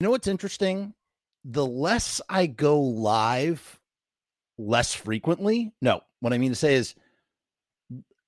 [0.00, 0.94] You know what's interesting?
[1.44, 3.78] The less I go live,
[4.56, 5.72] less frequently.
[5.82, 6.94] No, what I mean to say is,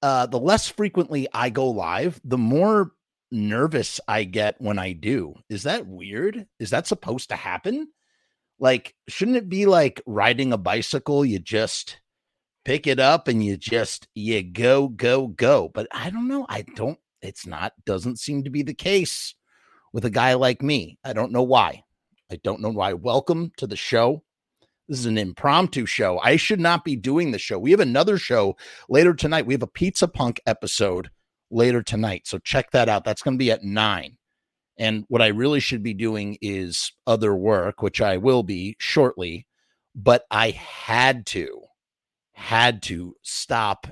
[0.02, 2.92] uh, the less frequently I go live, the more
[3.30, 5.34] nervous I get when I do.
[5.48, 6.46] Is that weird?
[6.60, 7.88] Is that supposed to happen?
[8.58, 11.24] Like, shouldn't it be like riding a bicycle?
[11.24, 12.00] You just
[12.66, 15.70] pick it up and you just you go go go.
[15.72, 16.44] But I don't know.
[16.50, 16.98] I don't.
[17.22, 17.72] It's not.
[17.86, 19.34] Doesn't seem to be the case
[19.92, 20.98] with a guy like me.
[21.04, 21.84] I don't know why.
[22.30, 22.94] I don't know why.
[22.94, 24.22] Welcome to the show.
[24.88, 26.18] This is an impromptu show.
[26.18, 27.58] I should not be doing the show.
[27.58, 28.56] We have another show
[28.88, 29.46] later tonight.
[29.46, 31.10] We have a Pizza Punk episode
[31.50, 32.26] later tonight.
[32.26, 33.04] So check that out.
[33.04, 34.16] That's going to be at nine.
[34.78, 39.46] And what I really should be doing is other work, which I will be shortly.
[39.94, 41.62] But I had to,
[42.32, 43.86] had to stop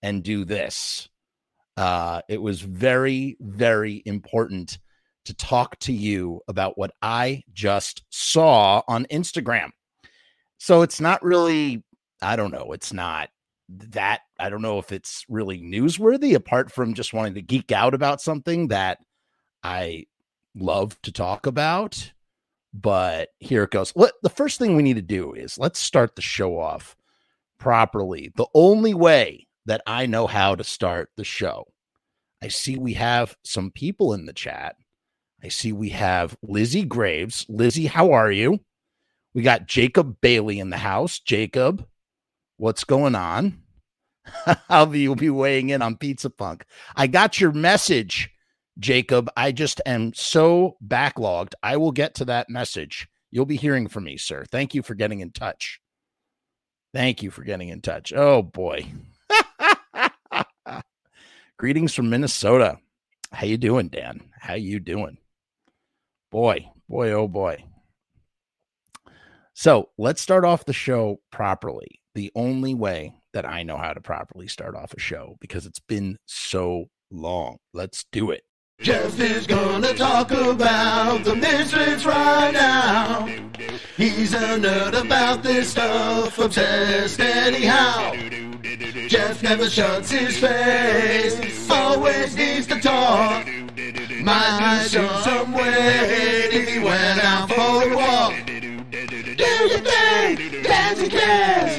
[0.00, 1.08] and do this.
[1.76, 4.78] Uh, it was very, very important
[5.30, 9.70] to talk to you about what I just saw on Instagram.
[10.58, 11.84] So it's not really,
[12.20, 13.30] I don't know, it's not
[13.68, 17.94] that, I don't know if it's really newsworthy apart from just wanting to geek out
[17.94, 18.98] about something that
[19.62, 20.06] I
[20.56, 22.12] love to talk about.
[22.74, 23.90] But here it goes.
[23.92, 26.96] What the first thing we need to do is let's start the show off
[27.58, 28.32] properly.
[28.34, 31.68] The only way that I know how to start the show.
[32.42, 34.74] I see we have some people in the chat
[35.42, 37.46] I see we have Lizzie Graves.
[37.48, 38.60] Lizzie, how are you?
[39.32, 41.20] We got Jacob Bailey in the house.
[41.20, 41.86] Jacob,
[42.56, 43.62] what's going on?
[44.68, 46.64] How you'll be weighing in on Pizza Punk.
[46.94, 48.30] I got your message,
[48.78, 49.30] Jacob.
[49.36, 51.54] I just am so backlogged.
[51.62, 53.08] I will get to that message.
[53.30, 54.44] You'll be hearing from me, sir.
[54.50, 55.80] Thank you for getting in touch.
[56.92, 58.12] Thank you for getting in touch.
[58.12, 58.86] Oh boy.
[61.56, 62.78] Greetings from Minnesota.
[63.32, 64.22] How you doing, Dan?
[64.38, 65.18] How you doing?
[66.30, 67.64] Boy, boy, oh boy.
[69.52, 72.00] So let's start off the show properly.
[72.14, 75.80] The only way that I know how to properly start off a show because it's
[75.80, 77.56] been so long.
[77.74, 78.42] Let's do it.
[78.80, 83.26] Jeff is gonna talk about the Misfits right now.
[83.96, 88.14] He's a nerd about this stuff, obsessed anyhow.
[89.08, 93.46] Jeff never shuts his face, always needs to talk.
[94.20, 98.34] Some way if he went out for a walk.
[98.46, 101.78] Do you think that he cares?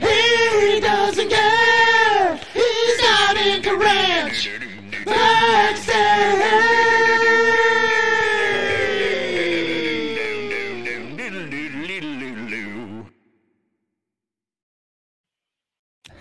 [0.00, 2.40] He doesn't care.
[2.54, 4.50] He's not into ranch.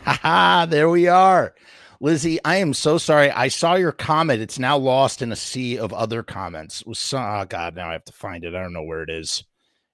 [0.05, 1.55] Ha there we are.
[2.03, 3.31] Lizzie, I am so sorry.
[3.31, 4.41] I saw your comment.
[4.41, 6.83] It's now lost in a sea of other comments.
[6.91, 8.53] So, oh God, now I have to find it.
[8.53, 9.45] I don't know where it is.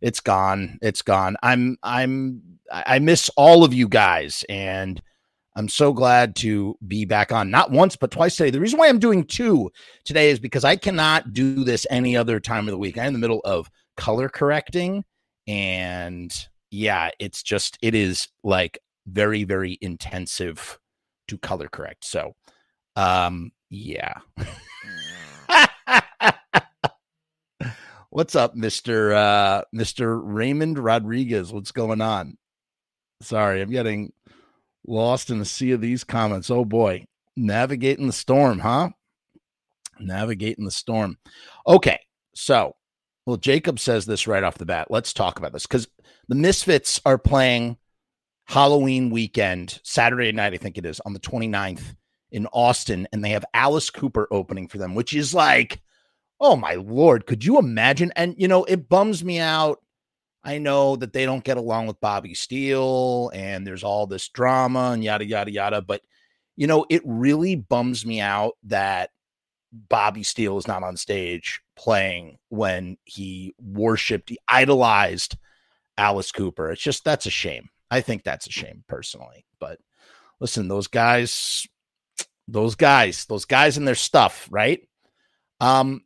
[0.01, 0.79] It's gone.
[0.81, 1.37] It's gone.
[1.43, 4.99] I'm I'm I miss all of you guys and
[5.55, 8.49] I'm so glad to be back on not once but twice today.
[8.49, 9.69] The reason why I'm doing two
[10.03, 12.97] today is because I cannot do this any other time of the week.
[12.97, 15.05] I'm in the middle of color correcting
[15.45, 16.33] and
[16.71, 20.79] yeah, it's just it is like very very intensive
[21.29, 22.05] to color correct.
[22.05, 22.35] So,
[22.95, 24.15] um, yeah.
[28.11, 31.53] What's up, Mister uh, Mister Raymond Rodriguez?
[31.53, 32.37] What's going on?
[33.21, 34.11] Sorry, I'm getting
[34.87, 36.49] lost in the sea of these comments.
[36.49, 37.05] Oh boy,
[37.37, 38.89] navigating the storm, huh?
[39.99, 41.17] Navigating the storm.
[41.67, 41.99] Okay,
[42.33, 42.75] so
[43.27, 44.87] well, Jacob says this right off the bat.
[44.89, 45.87] Let's talk about this because
[46.27, 47.77] the Misfits are playing
[48.49, 51.95] Halloween weekend, Saturday night, I think it is, on the 29th
[52.31, 55.79] in Austin, and they have Alice Cooper opening for them, which is like,
[56.39, 58.11] oh my lord, could you imagine?
[58.15, 59.83] And you know, it bums me out.
[60.43, 64.93] I know that they don't get along with Bobby Steele and there's all this drama
[64.93, 66.01] and yada yada yada, but
[66.55, 69.11] you know, it really bums me out that
[69.71, 75.37] Bobby Steele is not on stage playing when he worshiped, he idolized
[75.99, 76.71] Alice Cooper.
[76.71, 77.69] It's just that's a shame.
[77.91, 79.45] I think that's a shame personally.
[79.59, 79.79] But
[80.39, 81.67] listen, those guys,
[82.47, 84.81] those guys, those guys and their stuff, right?
[85.59, 86.03] Um,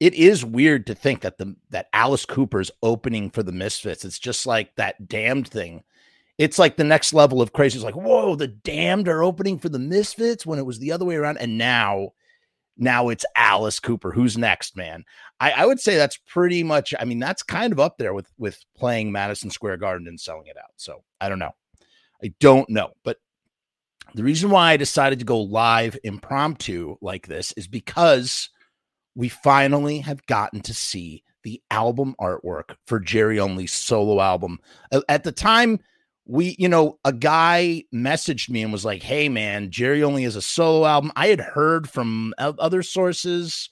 [0.00, 4.04] it is weird to think that the that Alice Cooper's opening for the Misfits.
[4.04, 5.84] It's just like that damned thing.
[6.38, 7.76] It's like the next level of crazy.
[7.76, 11.04] It's like, whoa, the damned are opening for the Misfits when it was the other
[11.04, 11.38] way around.
[11.38, 12.14] And now
[12.82, 14.10] now it's Alice Cooper.
[14.10, 15.04] Who's next, man?
[15.40, 16.92] I, I, would say that's pretty much.
[16.98, 20.48] I mean, that's kind of up there with with playing Madison Square Garden and selling
[20.48, 20.72] it out.
[20.76, 21.52] So I don't know.
[22.22, 22.90] I don't know.
[23.04, 23.18] But
[24.14, 28.50] the reason why I decided to go live impromptu like this is because
[29.14, 34.58] we finally have gotten to see the album artwork for Jerry Only's solo album.
[35.08, 35.80] At the time,
[36.24, 40.36] we, you know, a guy messaged me and was like, Hey, man, Jerry Only has
[40.36, 41.12] a solo album.
[41.16, 43.68] I had heard from other sources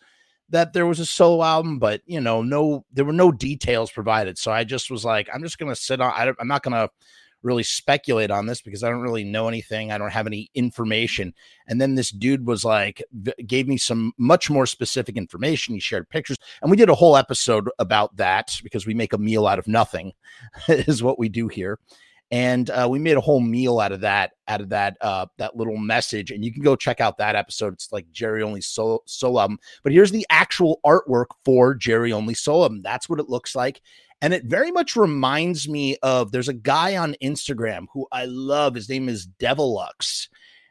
[0.48, 4.36] that there was a solo album, but, you know, no, there were no details provided.
[4.36, 6.90] So I just was like, I'm just to sit on, I I'm not to
[7.42, 9.90] really speculate on this because I don't really know anything.
[9.90, 11.32] I don't have any information.
[11.66, 13.02] And then this dude was like,
[13.46, 15.74] gave me some much more specific information.
[15.74, 19.18] He shared pictures, and we did a whole episode about that because we make a
[19.18, 20.12] meal out of nothing,
[20.68, 21.78] is what we do here.
[22.30, 25.56] And uh, we made a whole meal out of that, out of that, uh, that
[25.56, 26.30] little message.
[26.30, 27.72] And you can go check out that episode.
[27.72, 29.58] It's like Jerry Only solo, solo album.
[29.82, 32.82] But here's the actual artwork for Jerry Only solo album.
[32.82, 33.80] That's what it looks like.
[34.22, 38.74] And it very much reminds me of there's a guy on Instagram who I love.
[38.74, 40.28] His name is Devilux.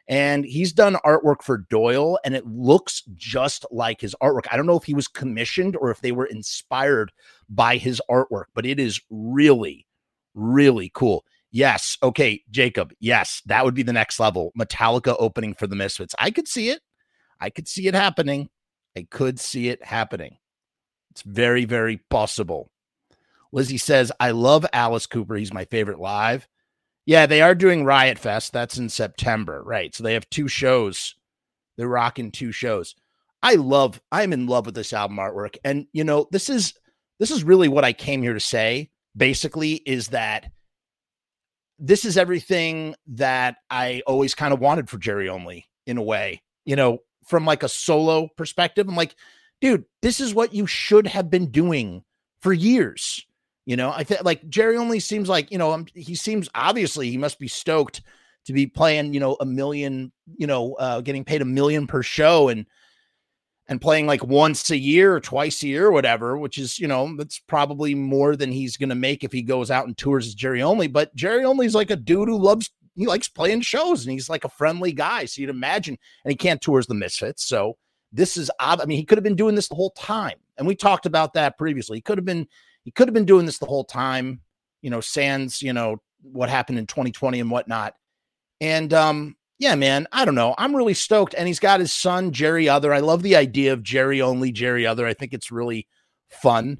[0.07, 4.47] And he's done artwork for Doyle, and it looks just like his artwork.
[4.51, 7.11] I don't know if he was commissioned or if they were inspired
[7.47, 9.85] by his artwork, but it is really,
[10.33, 11.25] really cool.
[11.51, 11.97] Yes.
[12.03, 12.93] Okay, Jacob.
[12.99, 14.51] Yes, that would be the next level.
[14.57, 16.15] Metallica opening for the Misfits.
[16.19, 16.81] I could see it.
[17.39, 18.49] I could see it happening.
[18.95, 20.37] I could see it happening.
[21.11, 22.69] It's very, very possible.
[23.51, 25.35] Lizzie says, I love Alice Cooper.
[25.35, 26.47] He's my favorite live.
[27.05, 28.53] Yeah, they are doing Riot Fest.
[28.53, 29.95] That's in September, right?
[29.95, 31.15] So they have two shows.
[31.77, 32.93] They're rocking two shows.
[33.41, 35.57] I love, I'm in love with this album artwork.
[35.63, 36.73] And you know, this is
[37.19, 40.51] this is really what I came here to say, basically, is that
[41.79, 46.41] this is everything that I always kind of wanted for Jerry Only in a way,
[46.65, 48.87] you know, from like a solo perspective.
[48.87, 49.15] I'm like,
[49.61, 52.03] dude, this is what you should have been doing
[52.41, 53.25] for years.
[53.65, 57.09] You know, I think like Jerry only seems like, you know, um, he seems obviously
[57.09, 58.01] he must be stoked
[58.45, 62.01] to be playing, you know, a million, you know, uh, getting paid a million per
[62.01, 62.65] show and,
[63.69, 66.87] and playing like once a year or twice a year or whatever, which is, you
[66.87, 70.25] know, that's probably more than he's going to make if he goes out and tours
[70.25, 70.87] as Jerry Only.
[70.87, 74.27] But Jerry Only is like a dude who loves, he likes playing shows and he's
[74.27, 75.25] like a friendly guy.
[75.25, 77.45] So you'd imagine, and he can't tour as the Misfits.
[77.45, 77.77] So
[78.11, 80.39] this is, I mean, he could have been doing this the whole time.
[80.57, 81.99] And we talked about that previously.
[81.99, 82.47] He could have been
[82.85, 84.41] he could have been doing this the whole time,
[84.81, 87.93] you know, sans, you know, what happened in 2020 and whatnot.
[88.61, 90.55] And um, yeah, man, I don't know.
[90.57, 91.35] I'm really stoked.
[91.37, 92.93] And he's got his son, Jerry Other.
[92.93, 95.05] I love the idea of Jerry only, Jerry Other.
[95.05, 95.85] I think it's really
[96.29, 96.79] fun.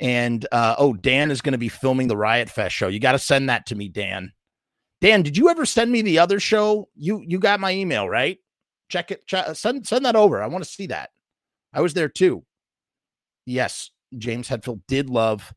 [0.00, 2.86] And uh, oh, Dan is going to be filming the Riot Fest show.
[2.86, 4.32] You got to send that to me, Dan.
[5.00, 6.88] Dan, did you ever send me the other show?
[6.94, 8.38] You you got my email, right?
[8.88, 9.24] Check it.
[9.56, 10.40] Send send that over.
[10.40, 11.10] I want to see that.
[11.72, 12.44] I was there too.
[13.44, 15.52] Yes, James Hetfield did love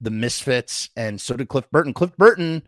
[0.00, 1.94] the Misfits, and so did Cliff Burton.
[1.94, 2.62] Cliff Burton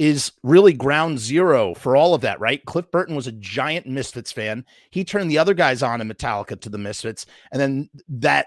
[0.00, 2.64] is really ground zero for all of that, right?
[2.64, 4.64] Cliff Burton was a giant Misfits fan.
[4.90, 8.46] He turned the other guys on in Metallica to the Misfits, and then that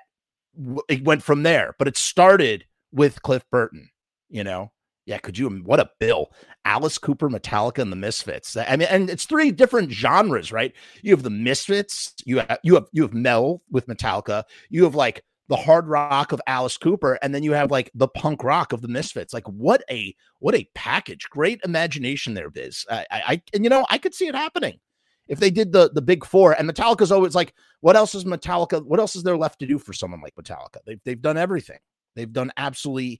[0.89, 1.75] it went from there.
[1.77, 3.87] But it started with Cliff Burton,
[4.29, 4.71] you know.
[5.05, 5.47] Yeah, could you?
[5.47, 6.31] What a bill!
[6.65, 8.57] Alice Cooper, Metallica, and the Misfits.
[8.57, 10.73] I mean, and it's three different genres, right?
[11.03, 12.15] You have the Misfits.
[12.25, 14.43] You have you have you have Mel with Metallica.
[14.69, 18.07] You have like the hard rock of Alice Cooper, and then you have like the
[18.07, 19.33] punk rock of the Misfits.
[19.33, 21.29] Like what a what a package!
[21.29, 22.85] Great imagination there, Biz.
[22.89, 24.79] I, I and you know I could see it happening
[25.27, 26.53] if they did the the big four.
[26.53, 28.83] And Metallica's always like, what else is Metallica?
[28.85, 30.77] What else is there left to do for someone like Metallica?
[30.85, 31.79] They've they've done everything.
[32.15, 33.19] They've done absolutely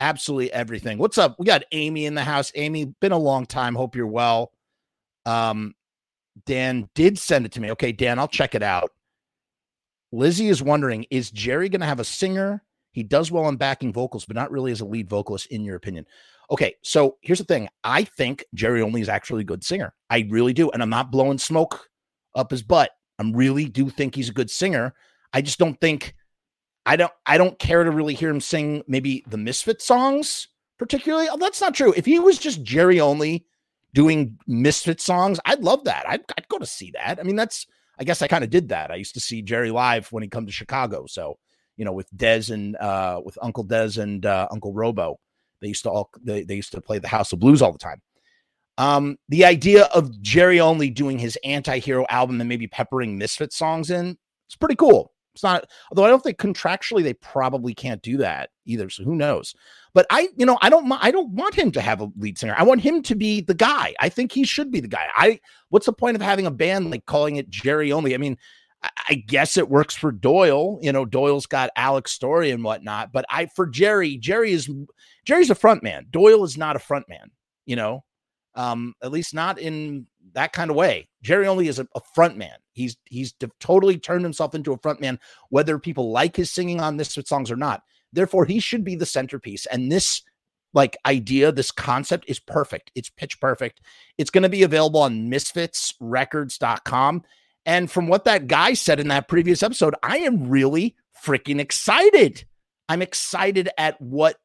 [0.00, 0.98] absolutely everything.
[0.98, 1.36] What's up?
[1.38, 2.50] We got Amy in the house.
[2.54, 3.74] Amy, been a long time.
[3.74, 4.52] Hope you're well.
[5.26, 5.74] Um,
[6.46, 7.70] Dan did send it to me.
[7.72, 8.90] Okay, Dan, I'll check it out.
[10.12, 12.62] Lizzie is wondering is Jerry going to have a singer?
[12.92, 15.76] He does well on backing vocals, but not really as a lead vocalist, in your
[15.76, 16.06] opinion.
[16.50, 17.68] Okay, so here's the thing.
[17.84, 19.94] I think Jerry Only is actually a good singer.
[20.08, 20.70] I really do.
[20.70, 21.88] And I'm not blowing smoke
[22.34, 22.90] up his butt.
[23.18, 24.94] I really do think he's a good singer.
[25.32, 26.14] I just don't think
[26.84, 30.48] I don't I don't care to really hear him sing maybe the Misfit songs
[30.78, 31.28] particularly.
[31.30, 31.92] Oh, that's not true.
[31.94, 33.44] If he was just Jerry Only
[33.92, 36.08] doing Misfit songs, I'd love that.
[36.08, 37.20] I'd, I'd go to see that.
[37.20, 37.66] I mean, that's
[38.00, 38.90] I guess I kind of did that.
[38.90, 41.04] I used to see Jerry live when he come to Chicago.
[41.06, 41.36] So,
[41.76, 45.20] you know, with Dez and uh, with Uncle Dez and uh, Uncle Robo,
[45.60, 47.78] they used to all they, they used to play the House of Blues all the
[47.78, 48.00] time.
[48.78, 53.90] Um, the idea of Jerry only doing his anti-hero album and maybe peppering Misfit songs
[53.90, 54.16] in,
[54.48, 55.12] it's pretty cool.
[55.34, 58.88] It's not, although I don't think contractually they probably can't do that either.
[58.88, 59.54] So who knows?
[59.92, 62.54] But I, you know, I don't, I don't want him to have a lead singer.
[62.56, 63.94] I want him to be the guy.
[64.00, 65.08] I think he should be the guy.
[65.14, 68.14] I, what's the point of having a band like calling it Jerry only?
[68.14, 68.38] I mean,
[68.82, 70.78] I guess it works for Doyle.
[70.80, 73.12] You know, Doyle's got Alex Story and whatnot.
[73.12, 74.70] But I, for Jerry, Jerry is
[75.24, 76.06] Jerry's a front man.
[76.10, 77.30] Doyle is not a front man.
[77.66, 78.04] You know,
[78.54, 81.08] um, at least not in that kind of way.
[81.22, 82.56] Jerry only is a, a front man.
[82.72, 85.18] He's he's totally turned himself into a frontman,
[85.50, 87.82] whether people like his singing on this songs or not.
[88.12, 89.66] Therefore, he should be the centerpiece.
[89.66, 90.22] And this
[90.72, 92.90] like idea, this concept is perfect.
[92.94, 93.80] It's pitch perfect.
[94.18, 97.24] It's going to be available on misfitsrecords.com.
[97.66, 102.44] And from what that guy said in that previous episode, I am really freaking excited.
[102.88, 104.36] I'm excited at what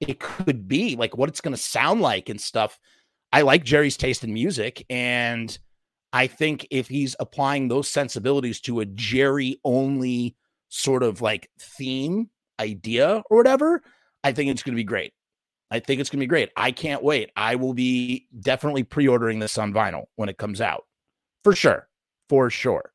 [0.00, 2.78] it could be, like what it's going to sound like and stuff.
[3.32, 4.84] I like Jerry's taste in music.
[4.90, 5.56] And
[6.12, 10.36] I think if he's applying those sensibilities to a Jerry only
[10.68, 12.30] sort of like theme
[12.60, 13.82] idea or whatever,
[14.24, 15.12] I think it's going to be great.
[15.70, 16.50] I think it's going to be great.
[16.56, 17.30] I can't wait.
[17.34, 20.84] I will be definitely pre ordering this on vinyl when it comes out
[21.42, 21.88] for sure.
[22.28, 22.92] For sure.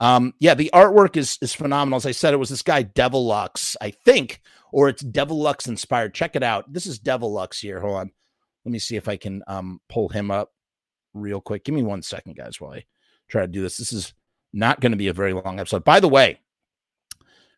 [0.00, 1.96] Um, yeah, the artwork is is phenomenal.
[1.96, 4.40] As I said, it was this guy Devil Lux, I think,
[4.72, 6.12] or it's Devil Lux inspired.
[6.12, 6.70] Check it out.
[6.72, 7.80] This is Devil Lux here.
[7.80, 8.10] Hold on.
[8.64, 10.50] Let me see if I can um pull him up
[11.14, 11.64] real quick.
[11.64, 12.84] Give me one second, guys, while I
[13.28, 13.76] try to do this.
[13.76, 14.12] This is
[14.52, 15.84] not going to be a very long episode.
[15.84, 16.40] By the way,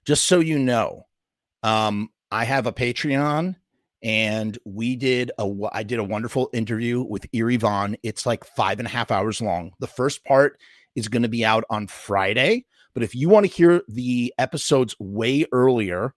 [0.04, 1.06] just so you know,
[1.62, 3.56] um, I have a Patreon
[4.02, 7.96] and we did a I did a wonderful interview with Eerie Von.
[8.02, 9.72] It's like five and a half hours long.
[9.80, 10.58] The first part
[10.94, 14.94] is going to be out on Friday, but if you want to hear the episodes
[14.98, 16.14] way earlier,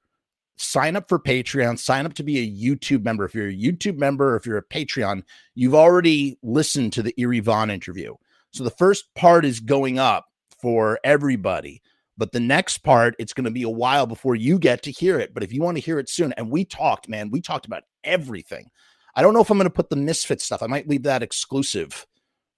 [0.58, 3.24] sign up for Patreon, sign up to be a YouTube member.
[3.24, 5.24] If you're a YouTube member, if you're a Patreon,
[5.56, 8.16] you've already listened to the Eerie Von interview.
[8.52, 10.26] So the first part is going up
[10.62, 11.82] for everybody.
[12.18, 15.20] But the next part, it's going to be a while before you get to hear
[15.20, 15.34] it.
[15.34, 17.84] But if you want to hear it soon, and we talked, man, we talked about
[18.04, 18.70] everything.
[19.16, 20.64] I don't know if I'm going to put the Misfit stuff.
[20.64, 22.06] I might leave that exclusive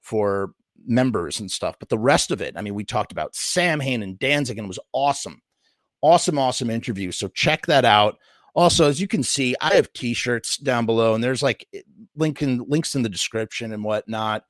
[0.01, 0.54] for
[0.86, 1.75] members and stuff.
[1.80, 4.68] But the rest of it, I mean, we talked about Samhain and Danzig, and it
[4.68, 5.42] was awesome
[6.01, 7.12] awesome, awesome interview.
[7.12, 8.18] So check that out.
[8.56, 12.96] Also, as you can see, I have t-shirts down below, and there's like in, links
[12.96, 14.44] in the description and whatnot.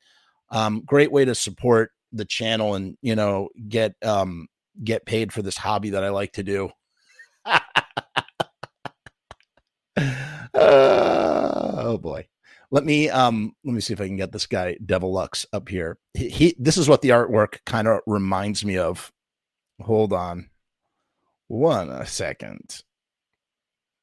[0.51, 4.47] Um, great way to support the channel and you know get um
[4.83, 6.71] get paid for this hobby that I like to do.
[7.45, 7.59] uh,
[10.53, 12.27] oh boy.
[12.71, 15.69] Let me um let me see if I can get this guy Devil Lux up
[15.69, 15.97] here.
[16.13, 19.11] He, he this is what the artwork kind of reminds me of.
[19.81, 20.49] Hold on.
[21.47, 22.83] One second.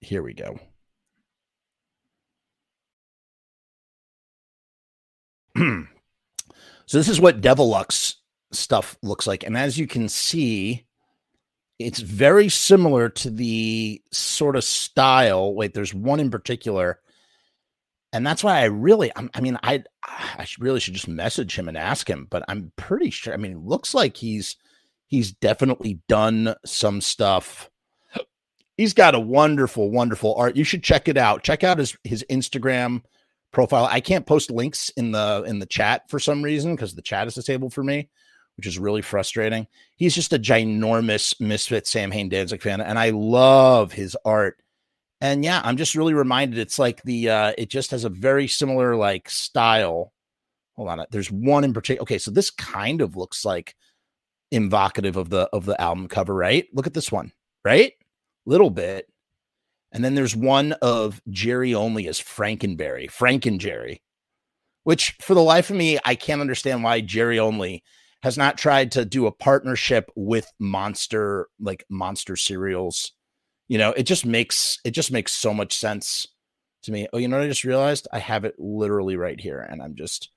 [0.01, 0.59] Here we go.
[6.87, 8.17] so this is what Devilux
[8.57, 9.45] stuff looks like.
[9.45, 10.87] And as you can see,
[11.79, 15.55] it's very similar to the sort of style.
[15.55, 17.01] Wait, there's one in particular.
[18.13, 21.77] And that's why I really, I mean, I, I really should just message him and
[21.77, 23.35] ask him, but I'm pretty sure.
[23.35, 24.57] I mean, it looks like he's
[25.09, 27.71] He's definitely done some stuff.
[28.77, 30.57] He's got a wonderful, wonderful art.
[30.57, 31.43] You should check it out.
[31.43, 33.03] Check out his his Instagram
[33.53, 33.89] profile.
[33.91, 37.27] I can't post links in the in the chat for some reason because the chat
[37.29, 38.11] is disabled for me,
[38.57, 39.67] which is really frustrating.
[39.97, 44.59] He's just a ginormous misfit Samhain Danzig fan, and I love his art.
[45.21, 48.49] And yeah, I'm just really reminded it's like the uh it just has a very
[48.49, 50.13] similar like style.
[50.77, 52.03] Hold on, there's one in particular.
[52.03, 53.75] Okay, so this kind of looks like
[54.53, 56.67] evocative of the of the album cover, right?
[56.73, 57.33] Look at this one,
[57.65, 57.93] right?
[58.45, 59.09] Little bit.
[59.93, 64.03] And then there's one of Jerry only as Frankenberry, Franken Jerry,
[64.85, 67.83] which for the life of me, I can't understand why Jerry only
[68.27, 73.13] has not tried to do a partnership with monster like monster cereals.
[73.69, 76.27] You know, it just makes it just makes so much sense
[76.83, 77.07] to me.
[77.13, 78.09] Oh, you know what I just realized?
[78.13, 80.31] I have it literally right here and I'm just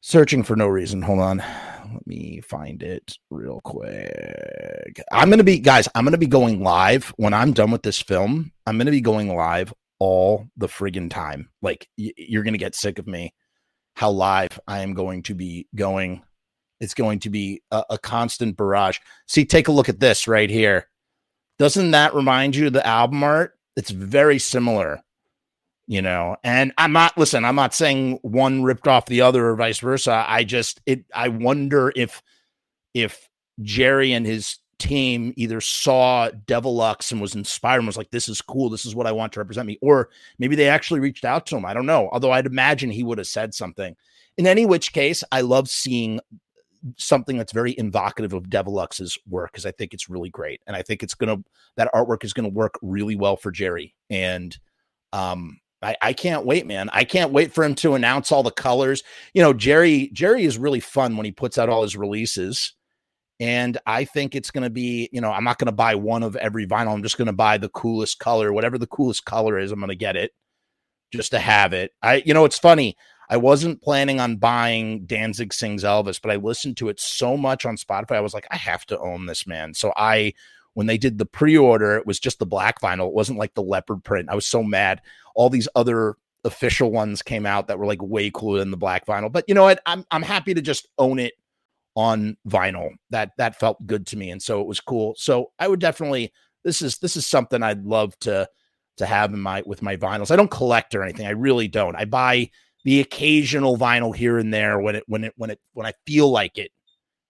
[0.00, 1.02] searching for no reason.
[1.02, 1.38] Hold on.
[1.38, 5.00] Let me find it real quick.
[5.10, 7.82] I'm going to be, guys, I'm going to be going live when I'm done with
[7.82, 8.52] this film.
[8.64, 11.50] I'm going to be going live all the friggin' time.
[11.62, 13.34] Like, y- you're going to get sick of me
[13.96, 16.22] how live I am going to be going.
[16.80, 18.98] It's going to be a, a constant barrage.
[19.26, 20.88] See, take a look at this right here.
[21.58, 23.58] Doesn't that remind you of the album art?
[23.76, 25.02] It's very similar
[25.86, 29.56] you know and i'm not listen i'm not saying one ripped off the other or
[29.56, 32.22] vice versa i just it i wonder if
[32.94, 33.28] if
[33.62, 38.28] jerry and his team either saw Devil devilux and was inspired and was like this
[38.28, 41.24] is cool this is what i want to represent me or maybe they actually reached
[41.24, 43.94] out to him i don't know although i'd imagine he would have said something
[44.36, 46.18] in any which case i love seeing
[46.96, 50.82] something that's very evocative of devilux's work because i think it's really great and i
[50.82, 51.36] think it's gonna
[51.76, 54.58] that artwork is gonna work really well for jerry and
[55.12, 56.88] um I, I can't wait, man.
[56.92, 59.02] I can't wait for him to announce all the colors.
[59.34, 62.72] You know, Jerry Jerry is really fun when he puts out all his releases.
[63.40, 66.22] And I think it's going to be, you know, I'm not going to buy one
[66.22, 66.94] of every vinyl.
[66.94, 69.72] I'm just going to buy the coolest color, whatever the coolest color is.
[69.72, 70.30] I'm going to get it
[71.12, 71.90] just to have it.
[72.00, 72.96] I, you know, it's funny.
[73.34, 77.66] I wasn't planning on buying Danzig Sings Elvis, but I listened to it so much
[77.66, 78.12] on Spotify.
[78.12, 79.74] I was like, I have to own this man.
[79.74, 80.34] So I,
[80.74, 83.08] when they did the pre-order, it was just the black vinyl.
[83.08, 84.28] It wasn't like the leopard print.
[84.28, 85.00] I was so mad.
[85.34, 86.14] All these other
[86.44, 89.32] official ones came out that were like way cooler than the black vinyl.
[89.32, 89.80] But you know what?
[89.84, 91.34] I'm I'm happy to just own it
[91.96, 92.90] on vinyl.
[93.10, 95.14] That that felt good to me, and so it was cool.
[95.18, 98.48] So I would definitely this is this is something I'd love to
[98.98, 100.30] to have in my with my vinyls.
[100.30, 101.26] I don't collect or anything.
[101.26, 101.96] I really don't.
[101.96, 102.50] I buy
[102.84, 106.30] the occasional vinyl here and there when it when it when it when I feel
[106.30, 106.70] like it,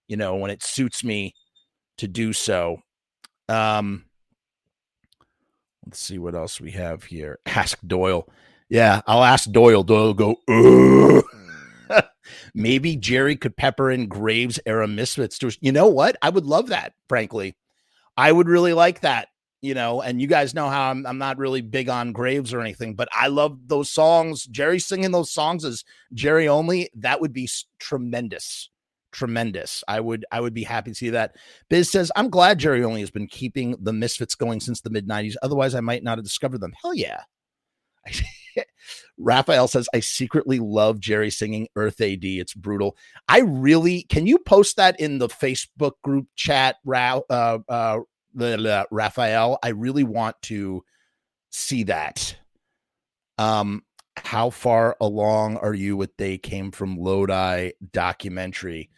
[0.07, 1.33] you know, when it suits me
[1.97, 2.77] to do so.
[3.49, 4.05] Um
[5.85, 7.39] let's see what else we have here.
[7.45, 8.27] Ask Doyle.
[8.69, 9.83] Yeah, I'll ask Doyle.
[9.83, 10.35] Doyle go,
[12.55, 15.39] maybe Jerry could pepper in Graves era Misfits.
[15.61, 16.17] You know what?
[16.21, 17.55] I would love that, frankly.
[18.17, 19.27] I would really like that,
[19.61, 22.61] you know, and you guys know how I'm, I'm not really big on Graves or
[22.61, 24.45] anything, but I love those songs.
[24.45, 25.83] Jerry singing those songs as
[26.13, 28.69] Jerry only, that would be tremendous.
[29.11, 29.83] Tremendous.
[29.87, 31.35] I would I would be happy to see that.
[31.69, 35.07] Biz says, I'm glad Jerry only has been keeping the Misfits going since the mid
[35.07, 35.35] 90s.
[35.41, 36.73] Otherwise, I might not have discovered them.
[36.81, 37.21] Hell yeah.
[39.17, 42.23] Raphael says, I secretly love Jerry singing Earth AD.
[42.23, 42.97] It's brutal.
[43.27, 47.99] I really can you post that in the Facebook group chat, Ra- uh, uh,
[48.35, 49.59] Raphael?
[49.63, 50.83] I really want to
[51.51, 52.35] see that.
[53.37, 53.83] Um,
[54.17, 58.89] how far along are you with They Came from Lodi documentary?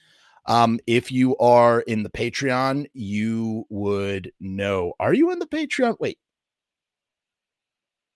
[0.46, 4.94] Um, if you are in the Patreon, you would know.
[5.00, 5.98] Are you in the Patreon?
[6.00, 6.20] Wait,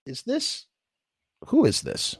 [0.05, 0.67] is this
[1.47, 2.17] who is this?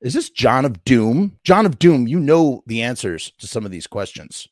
[0.00, 1.38] Is this John of Doom?
[1.44, 4.48] John of Doom, you know the answers to some of these questions.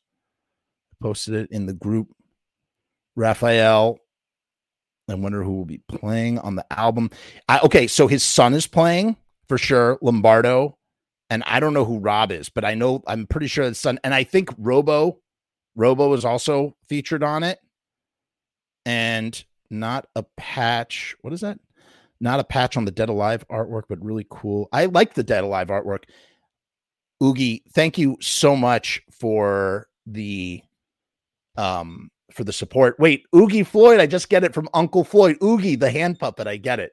[1.01, 2.14] Posted it in the group.
[3.15, 3.99] Raphael,
[5.09, 7.11] I wonder who will be playing on the album.
[7.47, 9.17] I, okay, so his son is playing
[9.47, 10.77] for sure, Lombardo,
[11.29, 13.99] and I don't know who Rob is, but I know I'm pretty sure his son,
[14.03, 15.19] and I think Robo,
[15.75, 17.59] Robo is also featured on it,
[18.85, 21.15] and not a patch.
[21.21, 21.59] What is that?
[22.19, 24.69] Not a patch on the Dead Alive artwork, but really cool.
[24.71, 26.03] I like the Dead Alive artwork.
[27.23, 30.61] Oogie, thank you so much for the
[31.57, 32.99] um for the support.
[32.99, 35.37] Wait, Oogie Floyd, I just get it from Uncle Floyd.
[35.43, 36.91] Oogie, the hand puppet, I get it.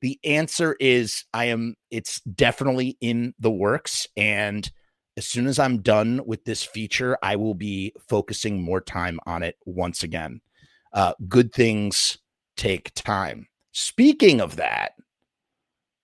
[0.00, 4.70] The answer is I am it's definitely in the works and
[5.16, 9.42] as soon as I'm done with this feature, I will be focusing more time on
[9.42, 10.40] it once again.
[10.92, 12.18] Uh, good things
[12.56, 13.46] take time.
[13.72, 14.92] Speaking of that,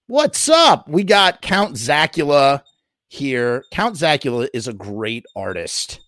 [0.07, 0.89] what's up?
[0.89, 2.63] We got Count Zacula
[3.09, 3.65] here.
[3.73, 6.01] Count Zacula is a great artist.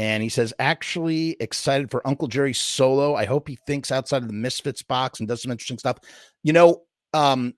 [0.00, 3.16] And he says, actually excited for Uncle Jerry's solo.
[3.16, 5.98] I hope he thinks outside of the Misfits box and does some interesting stuff.
[6.42, 7.52] You know, um,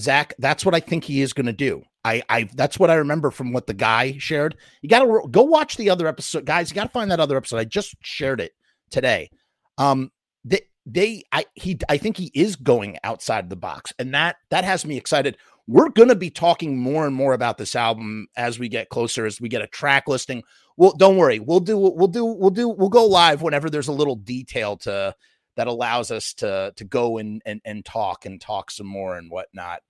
[0.00, 1.82] Zach, that's what I think he is going to do.
[2.02, 4.56] I, I, that's what I remember from what the guy shared.
[4.80, 6.70] You got to go watch the other episode, guys.
[6.70, 7.58] You got to find that other episode.
[7.58, 8.52] I just shared it
[8.90, 9.28] today.
[9.76, 10.10] Um,
[10.46, 14.64] the, they I he I think he is going outside the box and that that
[14.64, 15.36] has me excited.
[15.68, 19.26] We're going to be talking more and more about this album as we get closer
[19.26, 20.42] as we get a track listing.
[20.76, 21.38] Well, don't worry.
[21.38, 25.14] We'll do we'll do we'll do we'll go live whenever there's a little detail to
[25.56, 29.30] that allows us to to go and and, and talk and talk some more and
[29.30, 29.80] whatnot.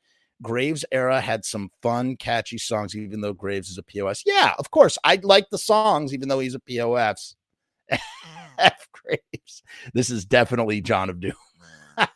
[0.43, 4.25] Graves era had some fun, catchy songs, even though Graves is a POS.
[4.27, 4.99] Yeah, of course.
[5.05, 7.37] I like the songs, even though he's a POS.
[8.59, 9.63] F Graves.
[9.95, 11.33] This is definitely John of Doom.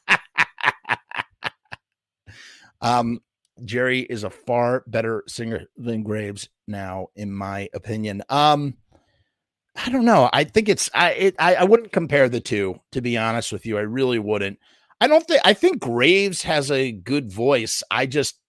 [2.81, 3.21] um,
[3.65, 8.23] Jerry is a far better singer than Graves now, in my opinion.
[8.29, 8.75] Um,
[9.75, 10.31] I don't know.
[10.33, 13.67] I think it's I it, I I wouldn't compare the two to be honest with
[13.67, 13.79] you.
[13.79, 14.59] I really wouldn't.
[15.01, 17.83] I don't think I think Graves has a good voice.
[17.91, 18.41] I just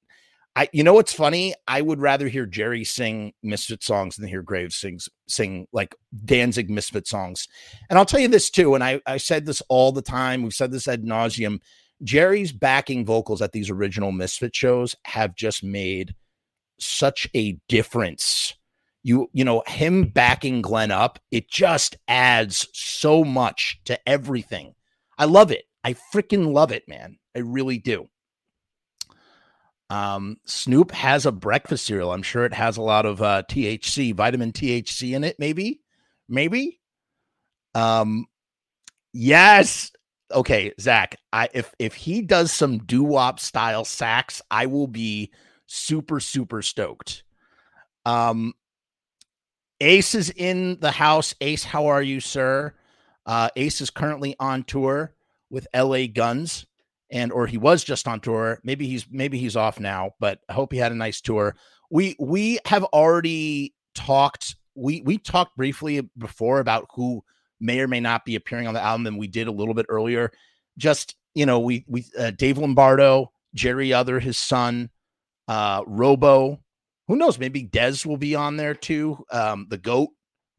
[0.57, 1.53] I, you know what's funny?
[1.67, 6.71] I would rather hear Jerry sing Misfit songs than hear Graves sings sing like Danzig
[6.71, 7.47] Misfit songs.
[7.91, 10.41] And I'll tell you this too, and I, I said this all the time.
[10.41, 11.59] We've said this ad nauseum.
[12.03, 16.15] Jerry's backing vocals at these original Misfit shows have just made
[16.79, 18.55] such a difference.
[19.03, 24.75] You, you know, him backing Glenn up, it just adds so much to everything.
[25.17, 25.65] I love it.
[25.83, 27.17] I freaking love it, man.
[27.35, 28.09] I really do.
[29.89, 32.11] Um, Snoop has a breakfast cereal.
[32.11, 35.37] I'm sure it has a lot of uh, THC, vitamin THC in it.
[35.39, 35.81] Maybe,
[36.27, 36.81] maybe.
[37.73, 38.25] Um,
[39.13, 39.91] yes.
[40.33, 41.17] Okay, Zach.
[41.31, 45.31] I if if he does some doo wop style sax, I will be
[45.65, 47.23] super super stoked.
[48.05, 48.53] Um,
[49.79, 51.33] Ace is in the house.
[51.41, 52.73] Ace, how are you, sir?
[53.25, 55.13] Uh, Ace is currently on tour
[55.49, 56.65] with LA Guns
[57.11, 58.59] and or he was just on tour.
[58.63, 61.55] Maybe he's maybe he's off now, but I hope he had a nice tour.
[61.89, 64.55] we we have already talked.
[64.75, 67.23] We we talked briefly before about who
[67.59, 69.85] may or may not be appearing on the album, than we did a little bit
[69.89, 70.31] earlier.
[70.77, 74.89] Just you know, we we uh, Dave Lombardo, Jerry Other, his son,
[75.47, 76.59] uh, Robo.
[77.07, 77.39] Who knows?
[77.39, 79.23] Maybe Dez will be on there too.
[79.31, 80.09] Um, the goat.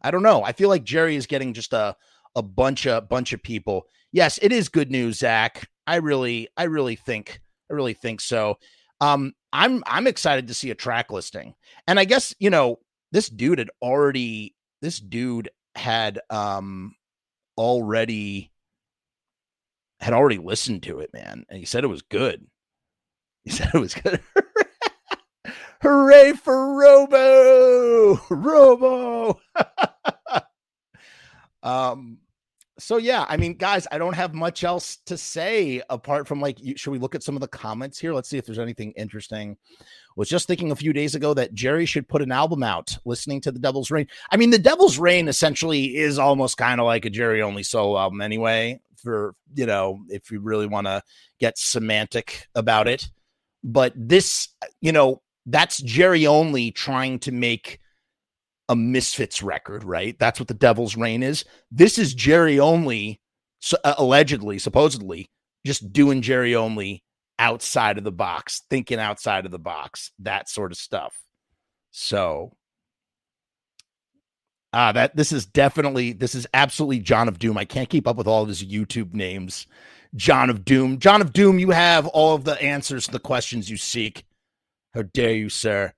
[0.00, 0.42] I don't know.
[0.42, 1.96] I feel like Jerry is getting just a
[2.34, 3.86] a bunch of bunch of people.
[4.12, 5.68] Yes, it is good news, Zach.
[5.86, 8.58] I really, I really think, I really think so.
[9.00, 11.54] Um, I'm I'm excited to see a track listing.
[11.86, 12.78] And I guess, you know,
[13.12, 16.94] this dude had already this dude had um
[17.56, 18.52] already
[20.00, 21.44] had already listened to it, man.
[21.48, 22.46] And he said it was good.
[23.44, 24.20] He said it was good.
[25.80, 28.20] Hooray for Robo!
[28.30, 29.40] Robo!
[31.62, 32.18] um
[32.78, 36.62] so yeah, I mean, guys, I don't have much else to say apart from like,
[36.62, 38.14] you, should we look at some of the comments here?
[38.14, 39.56] Let's see if there's anything interesting.
[40.16, 43.40] Was just thinking a few days ago that Jerry should put an album out, listening
[43.42, 44.06] to the Devil's Rain.
[44.30, 47.98] I mean, the Devil's Rain essentially is almost kind of like a Jerry only solo
[47.98, 48.80] album anyway.
[48.96, 51.02] For you know, if you really want to
[51.38, 53.08] get semantic about it,
[53.62, 57.78] but this, uh, you know, that's Jerry only trying to make
[58.68, 60.18] a Misfits record, right?
[60.18, 61.44] That's what the Devil's Rain is.
[61.70, 63.20] This is Jerry only,
[63.84, 65.30] uh, allegedly, supposedly,
[65.64, 67.02] just doing Jerry only
[67.38, 71.14] outside of the box, thinking outside of the box, that sort of stuff.
[71.90, 72.52] So,
[74.72, 77.56] ah, uh, that this is definitely this is absolutely John of Doom.
[77.56, 79.66] I can't keep up with all of his YouTube names.
[80.14, 83.70] John of Doom, John of Doom, you have all of the answers to the questions
[83.70, 84.24] you seek.
[84.94, 85.92] How dare you, sir?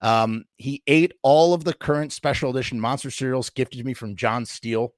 [0.00, 4.16] Um, he ate all of the current special edition monster cereals gifted to me from
[4.16, 4.92] John Steele.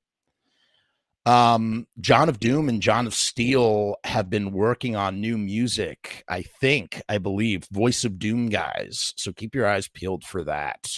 [1.24, 6.42] Um, John of Doom and John of Steel have been working on new music, I
[6.42, 9.12] think, I believe, Voice of Doom guys.
[9.16, 10.90] So keep your eyes peeled for that.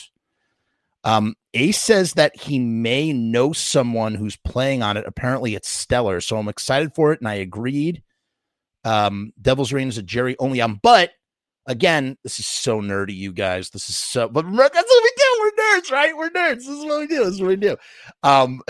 [1.02, 5.04] Um, Ace says that he may know someone who's playing on it.
[5.06, 6.20] Apparently, it's stellar.
[6.20, 8.02] So I'm excited for it, and I agreed.
[8.84, 11.10] Um, Devil's Rain is a Jerry only album, but
[11.70, 13.70] again, this is so nerdy, you guys.
[13.70, 15.40] This is so, but that's what we do.
[15.40, 16.16] We're nerds, right?
[16.16, 16.56] We're nerds.
[16.56, 17.24] This is what we do.
[17.24, 17.76] This is what we do.
[18.24, 18.61] Um,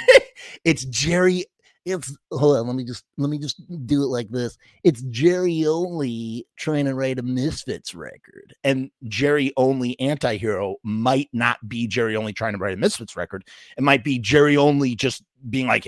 [0.64, 1.44] it's Jerry.
[1.84, 2.66] It's hold on.
[2.66, 4.56] Let me just let me just do it like this.
[4.82, 11.58] It's Jerry only trying to write a Misfits record, and Jerry only anti-hero might not
[11.68, 13.44] be Jerry only trying to write a Misfits record.
[13.76, 15.86] It might be Jerry only just being like,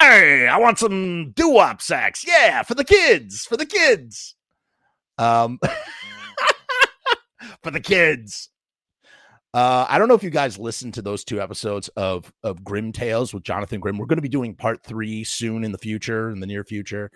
[0.00, 4.36] "Hey, I want some doo-wop sax, yeah, for the kids, for the kids."
[5.18, 5.58] Um.
[7.64, 8.50] for the kids.
[9.52, 12.92] Uh, I don't know if you guys listened to those two episodes of of Grim
[12.92, 13.98] Tales with Jonathan Grimm.
[13.98, 17.10] We're going to be doing part three soon in the future, in the near future.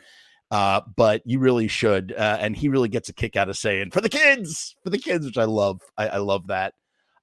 [0.50, 2.12] Uh, but you really should.
[2.16, 4.98] Uh, and he really gets a kick out of saying for the kids, for the
[4.98, 5.80] kids, which I love.
[5.96, 6.74] I, I love that.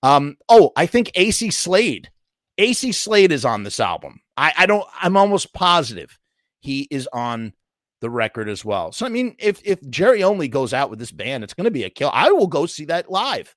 [0.04, 2.12] Um, oh, I think Acey Slade,
[2.60, 4.20] Acey Slade is on this album.
[4.38, 4.86] I, I don't.
[5.02, 6.20] I'm almost positive
[6.60, 7.54] he is on
[8.02, 8.92] the record as well.
[8.92, 11.72] So I mean, if if Jerry only goes out with this band, it's going to
[11.72, 12.12] be a kill.
[12.14, 13.56] I will go see that live.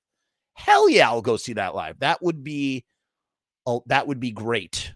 [0.53, 1.99] Hell yeah, I'll go see that live.
[1.99, 2.83] That would be,
[3.65, 4.93] oh, that would be great.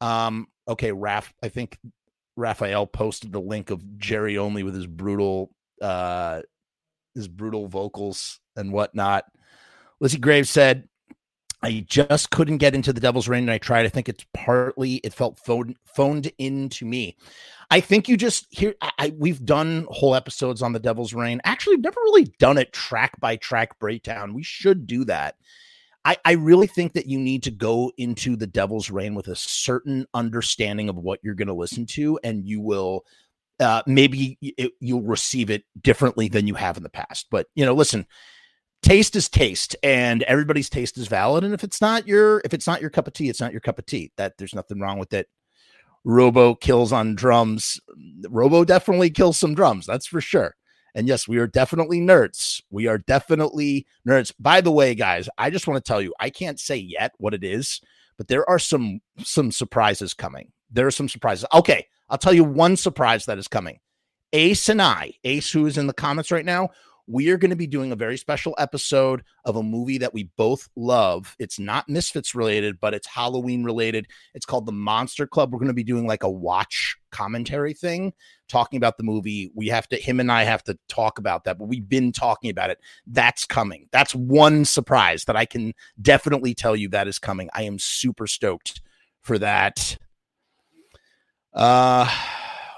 [0.00, 1.78] Um, okay, Raf, I think
[2.36, 6.42] Raphael posted the link of Jerry only with his brutal, uh,
[7.14, 9.24] his brutal vocals and whatnot.
[10.00, 10.88] Lizzie Graves said,
[11.62, 13.86] I just couldn't get into the Devil's Rain, and I tried.
[13.86, 17.16] I think it's partly it felt phoned phoned in to me.
[17.70, 18.74] I think you just here.
[18.80, 21.40] I, we've done whole episodes on the Devil's Rain.
[21.44, 24.34] Actually, we've never really done it track by track breakdown.
[24.34, 25.36] We should do that.
[26.04, 29.36] I, I really think that you need to go into the Devil's Rain with a
[29.36, 33.04] certain understanding of what you're going to listen to, and you will
[33.60, 37.28] uh, maybe it, you'll receive it differently than you have in the past.
[37.30, 38.06] But you know, listen,
[38.82, 41.44] taste is taste, and everybody's taste is valid.
[41.44, 43.60] And if it's not your if it's not your cup of tea, it's not your
[43.60, 44.12] cup of tea.
[44.16, 45.28] That there's nothing wrong with it.
[46.04, 47.80] Robo kills on drums.
[48.28, 50.56] Robo definitely kills some drums, that's for sure.
[50.94, 52.60] And yes, we are definitely nerds.
[52.70, 54.32] We are definitely nerds.
[54.38, 57.34] By the way, guys, I just want to tell you, I can't say yet what
[57.34, 57.80] it is,
[58.18, 60.52] but there are some some surprises coming.
[60.70, 61.46] There are some surprises.
[61.54, 63.78] Okay, I'll tell you one surprise that is coming.
[64.32, 66.70] Ace and I, Ace, who is in the comments right now,
[67.12, 70.30] we are going to be doing a very special episode of a movie that we
[70.38, 71.36] both love.
[71.38, 74.06] It's not Misfits related, but it's Halloween related.
[74.34, 75.52] It's called The Monster Club.
[75.52, 78.14] We're going to be doing like a watch commentary thing,
[78.48, 79.52] talking about the movie.
[79.54, 82.50] We have to, him and I have to talk about that, but we've been talking
[82.50, 82.78] about it.
[83.06, 83.88] That's coming.
[83.92, 87.50] That's one surprise that I can definitely tell you that is coming.
[87.52, 88.80] I am super stoked
[89.20, 89.98] for that.
[91.52, 92.10] Uh,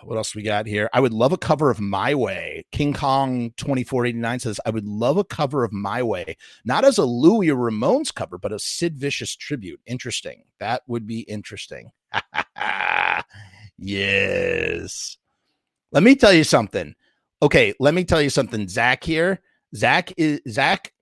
[0.07, 0.89] what else we got here?
[0.93, 2.65] I would love a cover of My Way.
[2.73, 7.05] King Kong 2489 says, I would love a cover of My Way, not as a
[7.05, 9.81] Louis or Ramones cover, but a Sid Vicious tribute.
[9.87, 10.45] Interesting.
[10.61, 11.91] That would be interesting.
[13.79, 15.17] yes.
[15.93, 16.95] Let me tell you something.
[17.43, 18.69] Okay, let me tell you something.
[18.69, 19.41] Zach here.
[19.77, 20.94] Zach is Zach.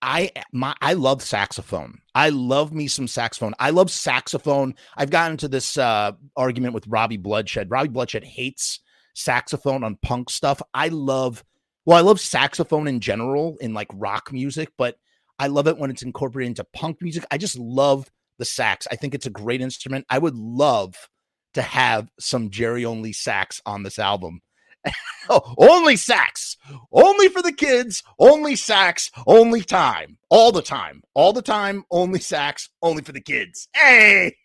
[0.00, 1.98] I my I love saxophone.
[2.14, 3.54] I love me some saxophone.
[3.58, 4.74] I love saxophone.
[4.96, 7.70] I've gotten into this uh, argument with Robbie Bloodshed.
[7.70, 8.80] Robbie Bloodshed hates
[9.14, 10.62] saxophone on punk stuff.
[10.72, 11.44] I love
[11.84, 14.96] well, I love saxophone in general in like rock music, but
[15.38, 17.24] I love it when it's incorporated into punk music.
[17.30, 18.86] I just love the sax.
[18.90, 20.04] I think it's a great instrument.
[20.10, 21.08] I would love
[21.54, 24.42] to have some Jerry only sax on this album.
[25.28, 26.56] oh, only sax,
[26.92, 32.20] only for the kids, only sax, only time, all the time, all the time, only
[32.20, 33.68] sax, only for the kids.
[33.74, 34.36] Hey!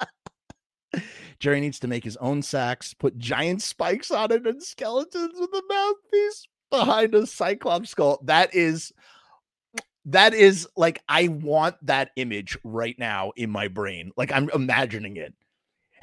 [1.38, 5.50] Jerry needs to make his own sax, put giant spikes on it, and skeletons with
[5.52, 8.20] a mouthpiece behind a cyclops skull.
[8.24, 8.92] That is
[10.06, 14.12] that is like I want that image right now in my brain.
[14.16, 15.34] Like I'm imagining it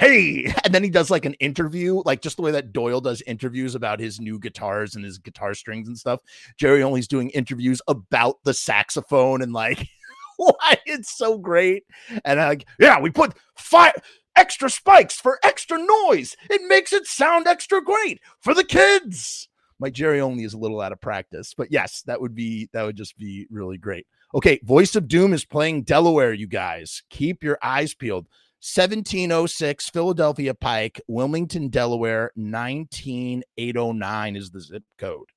[0.01, 0.51] hey!
[0.63, 3.75] And then he does like an interview like just the way that doyle does interviews
[3.75, 6.21] about his new guitars and his guitar strings and stuff.
[6.57, 9.85] Jerry only's doing interviews about the saxophone and like
[10.37, 11.83] why it's so great.
[12.23, 13.93] And like yeah we put five
[14.35, 16.37] extra spikes for extra noise.
[16.49, 19.49] It makes it sound extra great for the kids.
[19.79, 22.83] My jerry only is a little out of practice but yes that would be that
[22.83, 24.05] would just be really great.
[24.33, 27.03] Okay voice of doom is playing delaware you guys.
[27.09, 28.27] Keep your eyes peeled
[28.61, 35.29] 1706 Philadelphia Pike, Wilmington, Delaware, 19809 is the zip code.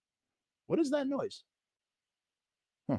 [0.66, 1.42] What is that noise?
[2.90, 2.98] Huh.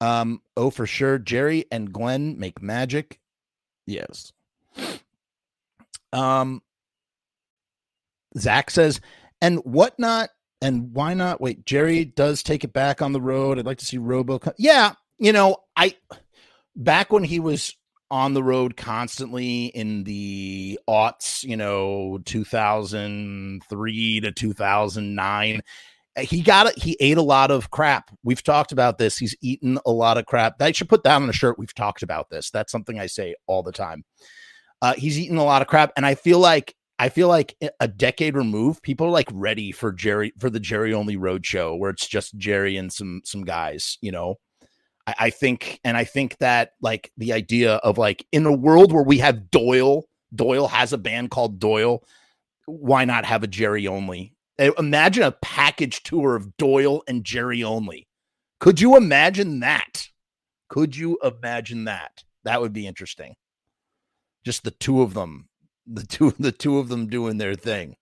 [0.00, 1.18] Um, oh, for sure.
[1.18, 3.18] Jerry and Glenn make magic.
[3.84, 4.32] Yes.
[6.12, 6.62] Um,
[8.38, 9.00] Zach says,
[9.40, 10.30] and whatnot,
[10.62, 11.40] and why not?
[11.40, 13.58] Wait, Jerry does take it back on the road.
[13.58, 14.38] I'd like to see Robo.
[14.56, 15.96] Yeah, you know, I
[16.76, 17.74] back when he was
[18.10, 25.60] on the road constantly in the aughts, you know, 2003 to 2009.
[26.16, 26.78] Eh, he got it.
[26.78, 28.10] He ate a lot of crap.
[28.22, 29.16] We've talked about this.
[29.16, 30.60] He's eaten a lot of crap.
[30.60, 31.58] I should put that on a shirt.
[31.58, 32.50] We've talked about this.
[32.50, 34.04] That's something I say all the time.
[34.82, 37.88] Uh, he's eaten a lot of crap, and I feel like I feel like a
[37.88, 41.90] decade removed, people are like ready for Jerry for the Jerry only road show where
[41.90, 44.36] it's just Jerry and some some guys, you know.
[45.18, 48.92] I, I think, and I think that like the idea of like in a world
[48.92, 52.04] where we have Doyle, Doyle has a band called Doyle.
[52.66, 54.34] Why not have a Jerry only?
[54.78, 58.06] Imagine a package tour of Doyle and Jerry only.
[58.60, 60.08] Could you imagine that?
[60.68, 62.24] Could you imagine that?
[62.44, 63.34] That would be interesting.
[64.44, 65.48] Just the two of them,
[65.86, 67.96] the two, the two of them doing their thing.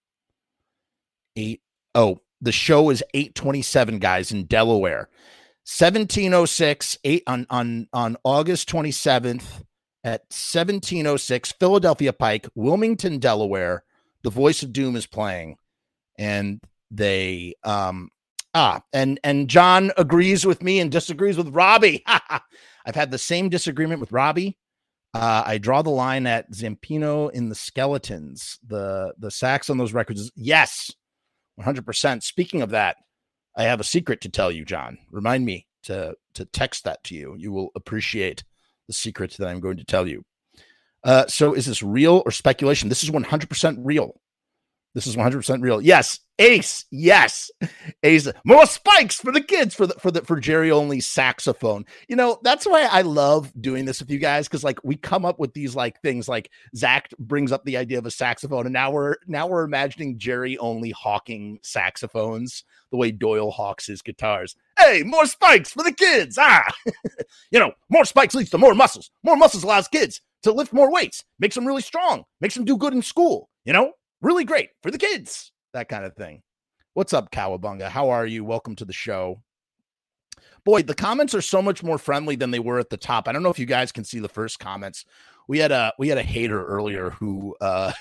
[1.36, 1.62] Eight.
[1.94, 5.08] Oh, the show is 827 guys in Delaware.
[5.68, 9.64] 1706 eight, on on on August 27th
[10.02, 13.84] at 1706 Philadelphia Pike, Wilmington, Delaware.
[14.22, 15.56] The Voice of Doom is playing,
[16.16, 16.58] and
[16.90, 18.08] they um
[18.54, 22.02] ah and and John agrees with me and disagrees with Robbie.
[22.06, 24.56] I've had the same disagreement with Robbie.
[25.12, 28.58] Uh, I draw the line at Zampino in the Skeletons.
[28.66, 30.30] The the sax on those records.
[30.34, 30.90] Yes,
[31.60, 32.22] 100%.
[32.22, 32.96] Speaking of that,
[33.58, 34.98] I have a secret to tell you, John.
[35.10, 37.34] Remind me to to text that to you.
[37.36, 38.44] You will appreciate
[38.86, 40.24] the secret that I'm going to tell you.
[41.02, 42.88] Uh, so, is this real or speculation?
[42.88, 44.20] This is 100% real.
[44.98, 45.80] This is 100% real.
[45.80, 46.86] Yes, Ace.
[46.90, 47.52] Yes,
[48.02, 48.26] Ace.
[48.44, 51.84] More spikes for the kids for the for the for Jerry only saxophone.
[52.08, 55.24] You know that's why I love doing this with you guys because like we come
[55.24, 58.72] up with these like things like Zach brings up the idea of a saxophone, and
[58.72, 64.56] now we're now we're imagining Jerry only hawking saxophones the way Doyle hawks his guitars.
[64.80, 66.38] Hey, more spikes for the kids.
[66.40, 66.68] Ah,
[67.52, 69.12] you know, more spikes leads to more muscles.
[69.22, 72.76] More muscles allows kids to lift more weights, makes them really strong, makes them do
[72.76, 73.48] good in school.
[73.64, 76.42] You know, really great for the kids, that kind of thing.
[76.94, 77.88] What's up, Cowabunga?
[77.88, 78.44] How are you?
[78.44, 79.42] Welcome to the show.
[80.64, 83.28] Boy, the comments are so much more friendly than they were at the top.
[83.28, 85.04] I don't know if you guys can see the first comments.
[85.46, 87.92] We had a we had a hater earlier who uh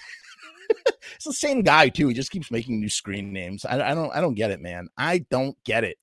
[1.16, 2.08] it's the same guy too.
[2.08, 3.64] He just keeps making new screen names.
[3.66, 4.90] I, I don't I don't get it, man.
[4.98, 5.98] I don't get it.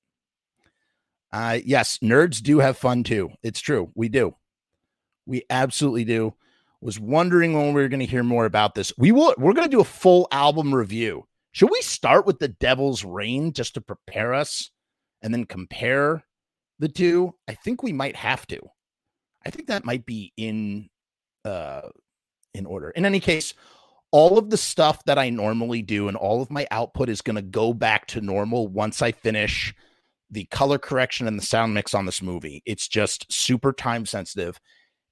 [1.31, 3.31] Uh yes, nerds do have fun too.
[3.43, 3.91] It's true.
[3.93, 4.35] We do.
[5.25, 6.33] We absolutely do
[6.85, 8.93] was wondering when we were going to hear more about this.
[8.95, 11.25] We will we're going to do a full album review.
[11.51, 14.69] Should we start with the Devil's Rain just to prepare us
[15.23, 16.23] and then compare
[16.77, 17.33] the two?
[17.47, 18.59] I think we might have to.
[19.43, 20.89] I think that might be in
[21.43, 21.89] uh
[22.53, 22.91] in order.
[22.91, 23.55] In any case,
[24.11, 27.35] all of the stuff that I normally do and all of my output is going
[27.35, 29.73] to go back to normal once I finish
[30.29, 32.61] the color correction and the sound mix on this movie.
[32.65, 34.59] It's just super time sensitive.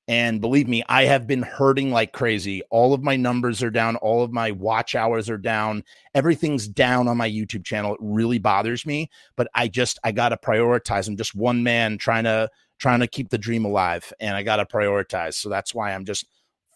[0.07, 2.61] And believe me, I have been hurting like crazy.
[2.69, 5.83] All of my numbers are down, all of my watch hours are down.
[6.13, 7.93] Everything's down on my YouTube channel.
[7.93, 11.07] It really bothers me, but I just I got to prioritize.
[11.07, 14.57] I'm just one man trying to trying to keep the dream alive and I got
[14.57, 15.35] to prioritize.
[15.35, 16.25] So that's why I'm just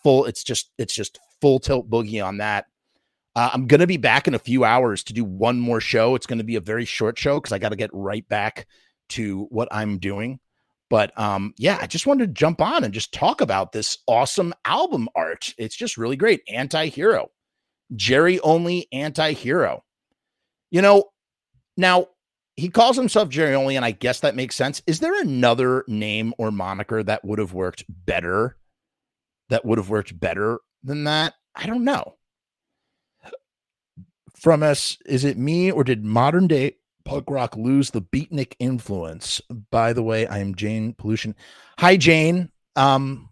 [0.03, 2.65] full it's just it's just full tilt boogie on that.
[3.35, 6.15] Uh, I'm going to be back in a few hours to do one more show.
[6.15, 8.67] It's going to be a very short show cuz I got to get right back
[9.09, 10.39] to what I'm doing.
[10.89, 14.53] But um, yeah, I just wanted to jump on and just talk about this awesome
[14.65, 15.53] album art.
[15.57, 16.41] It's just really great.
[16.47, 17.29] Anti hero,
[17.95, 19.83] Jerry only anti hero.
[20.71, 21.05] You know,
[21.75, 22.07] now
[22.55, 24.81] he calls himself Jerry only, and I guess that makes sense.
[24.87, 28.57] Is there another name or moniker that would have worked better?
[29.49, 31.35] That would have worked better than that?
[31.55, 32.15] I don't know.
[34.39, 36.76] Frumess, is it me or did modern day
[37.07, 39.41] punk rock lose the beatnik influence.
[39.71, 41.35] By the way, I am Jane Pollution.
[41.79, 42.49] Hi, Jane.
[42.75, 43.29] Um,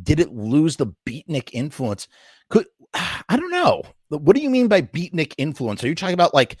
[0.00, 2.08] did it lose the beatnik influence?
[2.50, 3.82] Could I don't know.
[4.08, 5.82] What do you mean by beatnik influence?
[5.82, 6.56] Are you talking about like?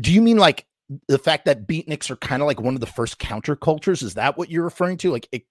[0.00, 0.66] Do you mean like
[1.08, 4.02] the fact that beatniks are kind of like one of the first countercultures?
[4.02, 5.10] Is that what you're referring to?
[5.10, 5.44] Like, it,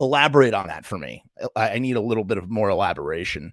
[0.00, 1.24] elaborate on that for me.
[1.56, 3.52] I, I need a little bit of more elaboration.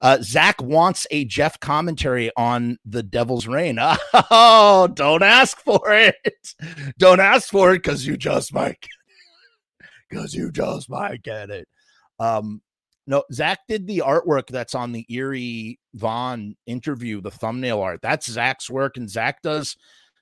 [0.00, 3.78] Uh, Zach wants a Jeff commentary on the Devil's Rain.
[4.30, 6.54] Oh, don't ask for it.
[6.98, 8.86] Don't ask for it because you just might.
[10.08, 11.68] Because you just might get it.
[12.18, 12.60] Um,
[13.06, 18.00] no, Zach did the artwork that's on the Eerie Von interview, the thumbnail art.
[18.02, 19.76] That's Zach's work, and Zach does.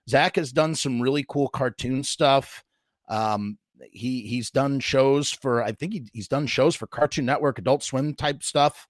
[0.08, 2.62] Zach has done some really cool cartoon stuff.
[3.08, 3.58] Um,
[3.90, 7.82] he he's done shows for I think he, he's done shows for Cartoon Network, Adult
[7.82, 8.86] Swim type stuff.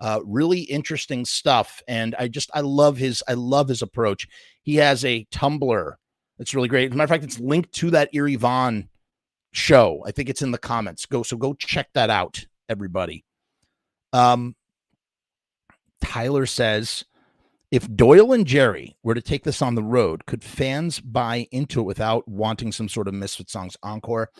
[0.00, 4.26] Uh, really interesting stuff, and I just I love his I love his approach.
[4.62, 5.92] He has a Tumblr
[6.38, 6.86] that's really great.
[6.86, 8.88] As a matter of fact, it's linked to that Eerie Von
[9.52, 10.02] show.
[10.06, 11.04] I think it's in the comments.
[11.04, 13.24] Go so go check that out, everybody.
[14.14, 14.56] Um,
[16.02, 17.04] Tyler says,
[17.70, 21.80] if Doyle and Jerry were to take this on the road, could fans buy into
[21.80, 24.30] it without wanting some sort of Misfit Songs encore?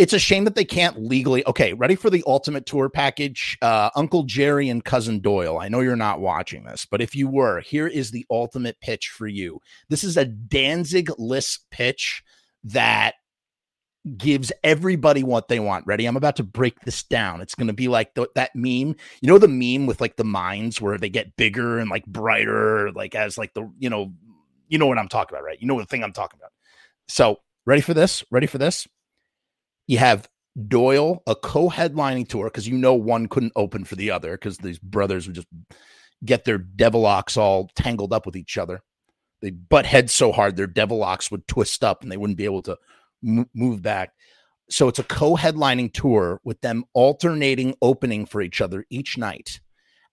[0.00, 1.46] It's a shame that they can't legally.
[1.46, 3.58] Okay, ready for the ultimate tour package?
[3.60, 5.58] Uh, Uncle Jerry and Cousin Doyle.
[5.58, 9.10] I know you're not watching this, but if you were, here is the ultimate pitch
[9.10, 9.60] for you.
[9.90, 12.24] This is a Danzig list pitch
[12.64, 13.16] that
[14.16, 15.86] gives everybody what they want.
[15.86, 16.06] Ready?
[16.06, 17.42] I'm about to break this down.
[17.42, 18.96] It's going to be like that meme.
[19.20, 22.90] You know the meme with like the minds where they get bigger and like brighter,
[22.92, 24.14] like as like the you know,
[24.66, 25.60] you know what I'm talking about, right?
[25.60, 26.52] You know the thing I'm talking about.
[27.06, 28.24] So ready for this?
[28.30, 28.88] Ready for this?
[29.86, 30.28] You have
[30.68, 34.78] Doyle, a co-headlining tour, because you know one couldn't open for the other because these
[34.78, 35.48] brothers would just
[36.24, 38.82] get their devil locks all tangled up with each other.
[39.40, 42.44] They butt heads so hard their devil locks would twist up and they wouldn't be
[42.44, 42.76] able to
[43.26, 44.12] m- move back.
[44.68, 49.60] So it's a co-headlining tour with them alternating opening for each other each night.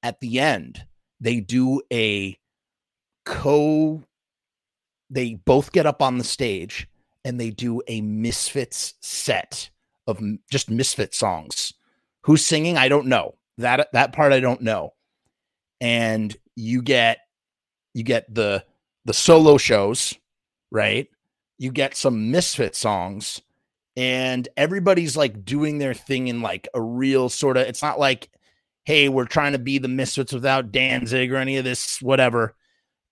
[0.02, 0.86] At the end,
[1.20, 2.38] they do a
[3.26, 4.04] co
[5.10, 6.88] they both get up on the stage
[7.28, 9.70] and they do a Misfits set
[10.08, 11.74] of just Misfit songs.
[12.22, 12.78] Who's singing?
[12.78, 13.36] I don't know.
[13.58, 14.94] That that part I don't know.
[15.82, 17.18] And you get
[17.94, 18.64] you get the
[19.04, 20.14] the solo shows,
[20.72, 21.10] right?
[21.58, 23.42] You get some Misfit songs
[23.98, 28.30] and everybody's like doing their thing in like a real sort of it's not like
[28.86, 32.56] hey, we're trying to be the Misfits without Danzig or any of this whatever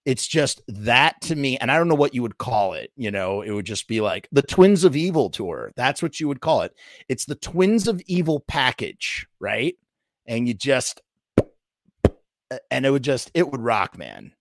[0.05, 3.09] it's just that to me and i don't know what you would call it you
[3.09, 6.41] know it would just be like the twins of evil tour that's what you would
[6.41, 6.73] call it.
[7.09, 9.75] It's the twins of evil package right?
[10.25, 11.01] And you just
[12.71, 14.33] and it would just it would rock man.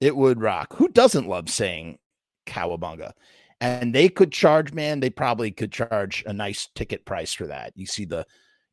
[0.00, 0.74] It would rock.
[0.76, 1.98] Who doesn't love saying
[2.46, 3.12] cowabunga?
[3.60, 7.72] And they could charge man they probably could charge a nice ticket price for that.
[7.74, 8.26] You see the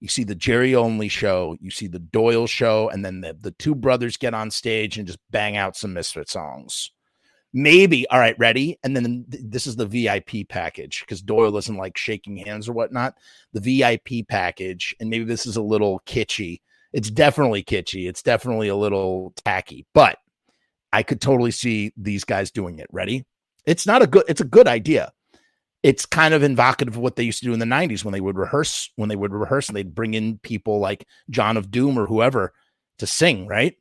[0.05, 3.49] you see the Jerry only show, you see the Doyle show, and then the, the
[3.49, 6.91] two brothers get on stage and just bang out some Misfit songs.
[7.53, 8.77] Maybe, all right, ready?
[8.83, 13.15] And then this is the VIP package because Doyle isn't like shaking hands or whatnot.
[13.53, 16.61] The VIP package, and maybe this is a little kitschy.
[16.93, 18.07] It's definitely kitschy.
[18.07, 20.19] It's definitely a little tacky, but
[20.93, 22.85] I could totally see these guys doing it.
[22.91, 23.25] Ready?
[23.65, 25.13] It's not a good, it's a good idea
[25.85, 28.19] it's kind of invocative of what they used to do in the 90s when they
[28.19, 31.99] would rehearse when they would rehearse and they'd bring in people like john of doom
[31.99, 32.53] or whoever
[32.97, 33.75] to sing right?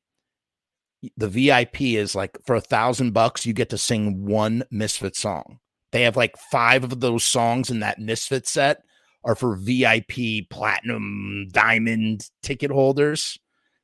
[1.16, 5.58] The vip is like for a thousand bucks you get to sing one misfit song.
[5.92, 8.82] They have like five of those songs in that misfit set
[9.22, 10.12] are for vip
[10.50, 13.38] platinum diamond ticket holders.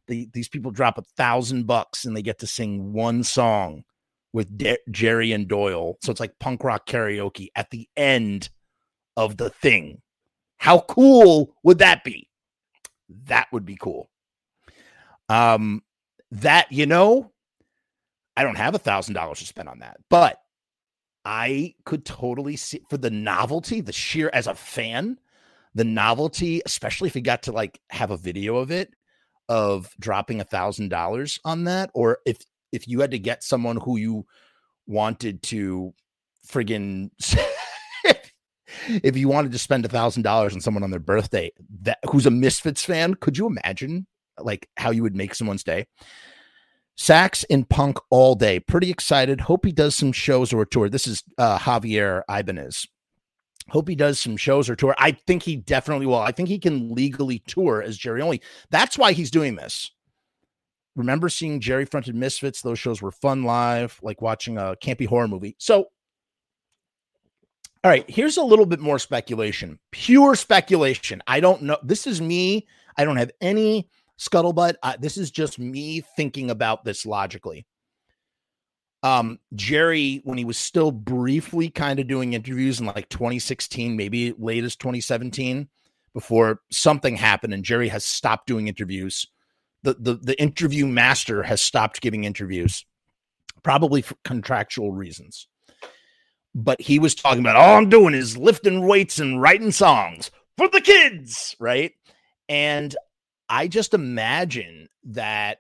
[0.09, 3.85] The, these people drop a thousand bucks and they get to sing one song
[4.33, 5.97] with De- Jerry and Doyle.
[6.03, 8.49] So it's like punk rock karaoke at the end
[9.17, 10.01] of the thing.
[10.59, 12.29] How cool would that be?
[13.25, 14.11] That would be cool.
[15.29, 15.83] Um,
[16.33, 17.33] that you know,
[18.37, 20.39] I don't have a thousand dollars to spend on that, but
[21.25, 25.19] I could totally see for the novelty, the sheer as a fan,
[25.75, 28.95] the novelty, especially if you got to like have a video of it
[29.49, 32.39] of dropping a thousand dollars on that, or if
[32.73, 34.27] if you had to get someone who you
[34.87, 35.93] wanted to
[36.47, 37.11] friggin'
[38.89, 41.51] if you wanted to spend a thousand dollars on someone on their birthday
[41.83, 44.07] that who's a misfits fan could you imagine
[44.45, 45.87] like how you would make someone's day?
[46.97, 48.61] Sax in punk all day.
[48.61, 49.41] Pretty excited.
[49.41, 50.89] Hope he does some shows or a tour.
[50.89, 52.87] This is uh, javier ibanez.
[53.69, 54.95] Hope he does some shows or tour.
[54.99, 56.19] I think he definitely will.
[56.19, 58.43] I think he can legally tour as jerry only.
[58.71, 59.91] That's why he's doing this
[60.97, 65.29] remember seeing jerry fronted misfits those shows were fun live like watching a campy horror
[65.29, 65.87] movie so
[67.83, 69.79] all right, here's a little bit more speculation.
[69.91, 71.23] Pure speculation.
[71.27, 71.79] I don't know.
[71.83, 72.67] This is me.
[72.99, 73.89] I don't have any
[74.19, 74.75] scuttlebutt.
[74.83, 77.67] Uh, this is just me thinking about this logically.
[79.03, 84.35] Um, Jerry, when he was still briefly kind of doing interviews in like 2016, maybe
[84.37, 85.67] late as 2017,
[86.13, 89.27] before something happened and Jerry has stopped doing interviews.
[89.83, 92.85] The, the the interview master has stopped giving interviews,
[93.63, 95.47] probably for contractual reasons
[96.55, 100.69] but he was talking about all I'm doing is lifting weights and writing songs for
[100.69, 101.93] the kids, right?
[102.49, 102.95] And
[103.49, 105.59] I just imagine that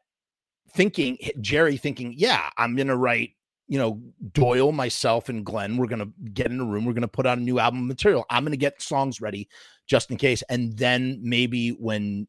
[0.73, 3.31] thinking Jerry thinking, yeah, I'm gonna write,
[3.69, 4.01] you know,
[4.33, 5.77] Doyle, myself, and Glenn.
[5.77, 6.85] We're gonna get in a room.
[6.85, 8.25] We're gonna put out a new album material.
[8.29, 9.49] I'm gonna get songs ready
[9.87, 10.43] just in case.
[10.49, 12.27] And then maybe when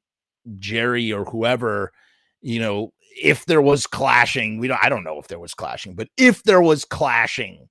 [0.57, 1.91] Jerry or whoever,
[2.41, 4.79] you know, if there was clashing, we don't.
[4.81, 7.69] I don't know if there was clashing, but if there was clashing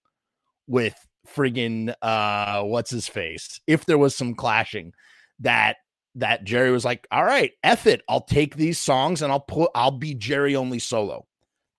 [0.67, 0.95] with
[1.29, 4.93] friggin' uh what's his face if there was some clashing
[5.39, 5.77] that
[6.17, 8.03] that Jerry was like, all right, F it.
[8.09, 11.27] I'll take these songs and I'll put I'll be Jerry only solo.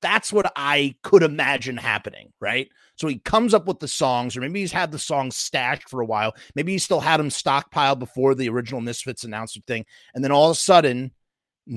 [0.01, 2.69] That's what I could imagine happening, right?
[3.01, 6.01] So he comes up with the songs, or maybe he's had the songs stashed for
[6.01, 6.35] a while.
[6.53, 9.87] Maybe he still had them stockpiled before the original Misfits announcement thing.
[10.13, 11.11] And then all of a sudden,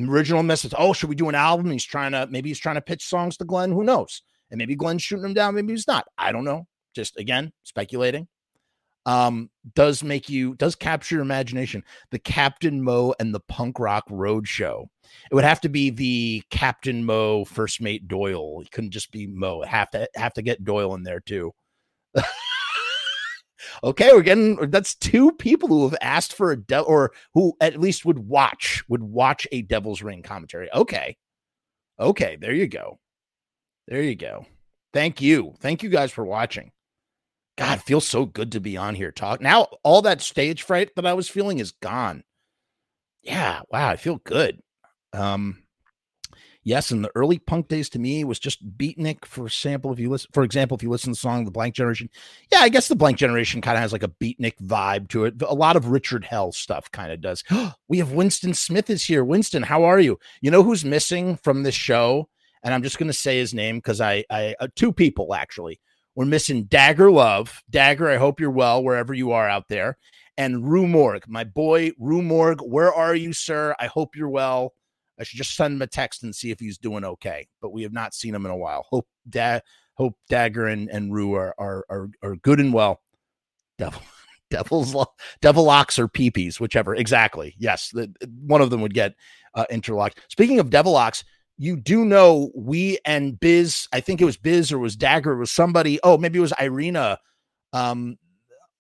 [0.07, 1.71] original Misfits, oh, should we do an album?
[1.71, 3.73] He's trying to maybe he's trying to pitch songs to Glenn.
[3.73, 4.21] Who knows?
[4.51, 6.07] And maybe Glenn's shooting him down, maybe he's not.
[6.19, 8.29] I don't know just again speculating
[9.07, 11.85] um does make you does capture your imagination.
[12.11, 14.89] The captain mo and the punk rock road show.
[15.31, 18.61] It would have to be the captain mo first mate doyle.
[18.63, 19.63] It couldn't just be mo.
[19.63, 21.53] Have to have to get doyle in there too.
[23.83, 27.81] Okay we're getting that's two people who have asked for a de- or who at
[27.81, 30.71] least would watch would watch a Devil's Rain commentary.
[30.73, 31.17] Okay.
[31.99, 32.99] Okay there you go.
[33.89, 34.47] There you go.
[34.93, 35.55] Thank you.
[35.61, 36.73] Thank you guys for watching
[37.57, 39.41] God, feels so good to be on here talk.
[39.41, 42.25] Now all that stage fright that I was feeling is gone.
[43.23, 44.61] Yeah, wow, I feel good.
[45.13, 45.65] Um
[46.65, 49.93] yes, in the early punk days to me was just beatnik for sample.
[49.93, 52.09] If you listen, for example, if you listen to the song The Blank Generation,
[52.51, 55.41] yeah, I guess the Blank Generation kind of has like a beatnik vibe to it.
[55.43, 57.45] A lot of Richard Hell stuff kind of does.
[57.89, 59.25] we have Winston Smith is here.
[59.25, 60.19] Winston, how are you?
[60.41, 62.29] You know who's missing from this show?
[62.65, 65.81] And I'm just going to say his name because I, I, uh, two people actually.
[66.15, 67.63] We're missing Dagger Love.
[67.71, 69.99] Dagger, I hope you're well wherever you are out there.
[70.37, 73.75] And Rue Morg, my boy Rue Morg, where are you, sir?
[73.79, 74.75] I hope you're well.
[75.19, 77.47] I should just send him a text and see if he's doing okay.
[77.61, 78.85] But we have not seen him in a while.
[78.89, 79.61] Hope da-
[79.95, 83.01] hope Dagger and, and Rue are, are are are good and well.
[83.79, 84.03] Devil
[84.51, 84.95] devil's
[85.41, 86.95] devil locks or peepees, whichever.
[86.95, 87.55] Exactly.
[87.59, 89.15] Yes, the, one of them would get
[89.55, 90.21] uh, interlocked.
[90.29, 91.25] Speaking of devil locks,
[91.57, 95.39] you do know we and Biz, I think it was Biz or was Dagger, it
[95.39, 97.19] was somebody, oh, maybe it was Irina
[97.73, 98.17] um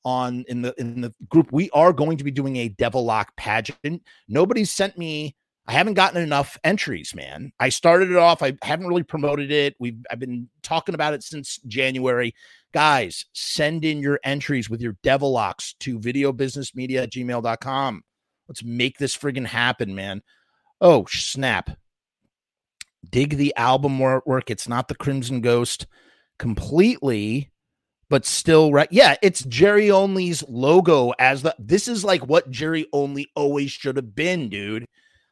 [0.04, 1.50] on in the in the group.
[1.52, 4.02] We are going to be doing a devil lock pageant.
[4.28, 5.34] Nobody's sent me
[5.66, 7.50] I haven't gotten enough entries, man.
[7.58, 8.42] I started it off.
[8.42, 9.74] I haven't really promoted it.
[9.80, 12.34] We've I've been talking about it since January.
[12.72, 18.02] Guys, send in your entries with your devil locks to videobusinessmedia at gmail.com.
[18.46, 20.22] Let's make this friggin' happen, man.
[20.82, 21.70] Oh, snap
[23.10, 24.50] dig the album work.
[24.50, 25.86] It's not the Crimson Ghost
[26.38, 27.50] completely,
[28.08, 28.88] but still right.
[28.90, 33.96] Yeah, it's Jerry Only's logo as the this is like what Jerry Only always should
[33.96, 34.86] have been, dude.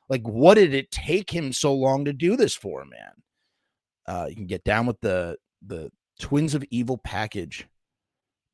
[0.09, 3.13] Like, what did it take him so long to do this for, man?
[4.07, 7.67] Uh, you can get down with the the Twins of Evil package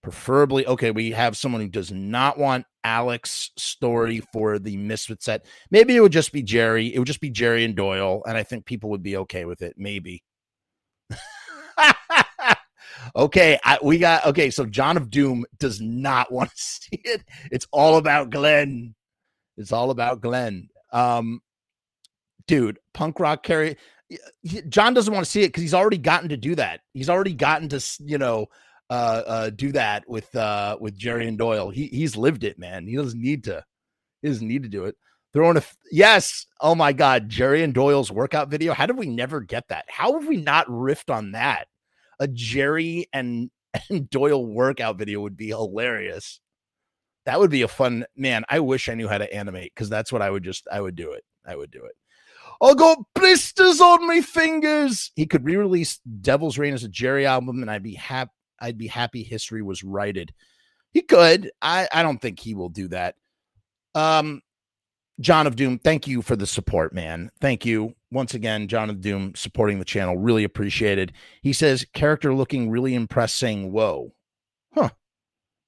[0.09, 5.45] Preferably, okay, we have someone who does not want Alex Story for the Misfit set.
[5.71, 6.95] Maybe it would just be Jerry.
[6.95, 9.61] It would just be Jerry and Doyle, and I think people would be okay with
[9.61, 9.75] it.
[9.77, 10.23] Maybe.
[13.17, 14.49] okay, I, we got okay.
[14.49, 17.23] So John of Doom does not want to see it.
[17.53, 18.95] It's all about Glenn.
[19.59, 20.71] It's all about Glenn.
[20.91, 21.43] Um,
[22.47, 23.77] dude, punk rock carry.
[24.71, 26.81] John doesn't want to see it because he's already gotten to do that.
[26.95, 28.49] He's already gotten to you know
[28.91, 31.71] uh, uh, do that with uh, with Jerry and Doyle.
[31.71, 32.87] He he's lived it, man.
[32.87, 33.65] He doesn't need to.
[34.23, 34.97] He doesn't need to do it.
[35.33, 36.47] Throwing a yes.
[36.61, 38.73] Oh my God, Jerry and Doyle's workout video.
[38.73, 39.85] How did we never get that?
[39.89, 41.67] How have we not riffed on that?
[42.19, 43.51] A Jerry and
[43.91, 46.41] and Doyle workout video would be hilarious.
[47.27, 48.45] That would be a fun man.
[48.49, 50.97] I wish I knew how to animate because that's what I would just I would
[50.97, 51.25] do it.
[51.47, 51.93] I would do it.
[52.61, 55.13] I'll got blisters on my fingers.
[55.15, 58.33] He could re-release Devil's Rain as a Jerry album, and I'd be happy.
[58.61, 60.33] I'd be happy history was righted.
[60.93, 61.51] He could.
[61.63, 63.17] I I don't think he will do that.
[63.95, 64.43] Um,
[65.21, 67.31] John of Doom, thank you for the support, man.
[67.41, 70.17] Thank you once again, John of Doom, supporting the channel.
[70.17, 71.13] Really appreciated.
[71.43, 74.13] He says character looking really impressed, saying, "Whoa,
[74.75, 74.91] huh?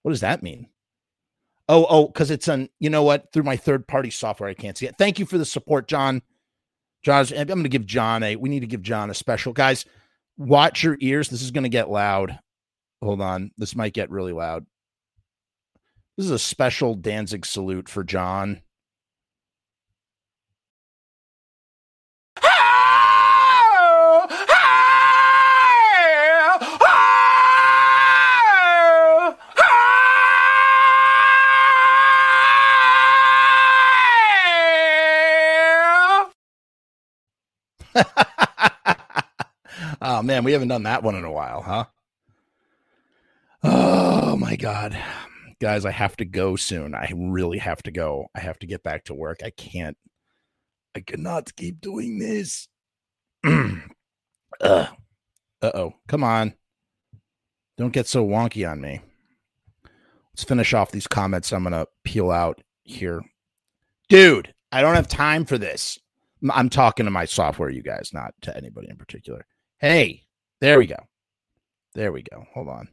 [0.03, 0.69] What does that mean?"
[1.73, 4.77] Oh, oh, because it's on, you know what, through my third party software, I can't
[4.77, 4.97] see it.
[4.99, 6.21] Thank you for the support, John.
[7.05, 9.53] John, I'm going to give John a, we need to give John a special.
[9.53, 9.85] Guys,
[10.37, 11.29] watch your ears.
[11.29, 12.41] This is going to get loud.
[13.03, 13.51] Hold on.
[13.57, 14.67] This might get really loud.
[16.17, 18.61] This is a special Danzig salute for John.
[40.03, 41.87] oh man, we haven't done that one in a while, huh?
[44.41, 44.99] My god.
[45.61, 46.95] Guys, I have to go soon.
[46.95, 48.29] I really have to go.
[48.35, 49.41] I have to get back to work.
[49.45, 49.99] I can't
[50.97, 52.67] I cannot keep doing this.
[53.45, 54.87] uh
[55.61, 55.93] oh.
[56.09, 56.55] Come on.
[57.77, 59.03] Don't get so wonky on me.
[60.33, 61.53] Let's finish off these comments.
[61.53, 63.21] I'm gonna peel out here.
[64.09, 65.99] Dude, I don't have time for this.
[66.51, 69.45] I'm talking to my software, you guys, not to anybody in particular.
[69.81, 70.23] Hey,
[70.63, 71.09] there we go.
[71.93, 72.47] There we go.
[72.55, 72.89] Hold on.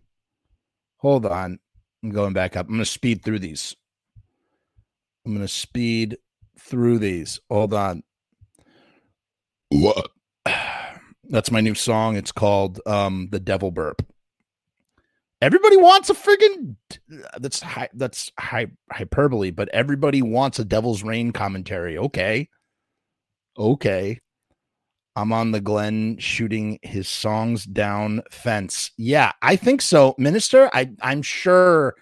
[0.97, 1.59] Hold on.
[2.03, 2.67] I'm going back up.
[2.67, 3.75] I'm going to speed through these.
[5.25, 6.17] I'm going to speed
[6.59, 7.39] through these.
[7.49, 8.03] Hold on.
[9.69, 10.09] What?
[11.29, 12.15] That's my new song.
[12.15, 14.01] It's called um, "The Devil Burp."
[15.41, 16.77] Everybody wants a friggin'
[17.37, 21.97] that's high, that's high, hyperbole, but everybody wants a Devil's Rain commentary.
[21.97, 22.49] Okay,
[23.57, 24.19] okay.
[25.17, 28.91] I'm on the Glenn shooting his songs down fence.
[28.97, 30.69] Yeah, I think so, Minister.
[30.73, 31.95] I I'm sure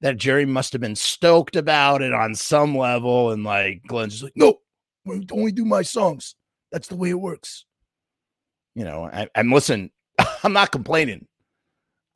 [0.00, 4.32] that Jerry must have been stoked about it on some level, and like Glenn's like,
[4.34, 4.60] no,
[5.04, 6.36] we only do my songs.
[6.72, 7.66] That's the way it works.
[8.74, 9.90] You know, am listen.
[10.42, 11.26] I'm not complaining.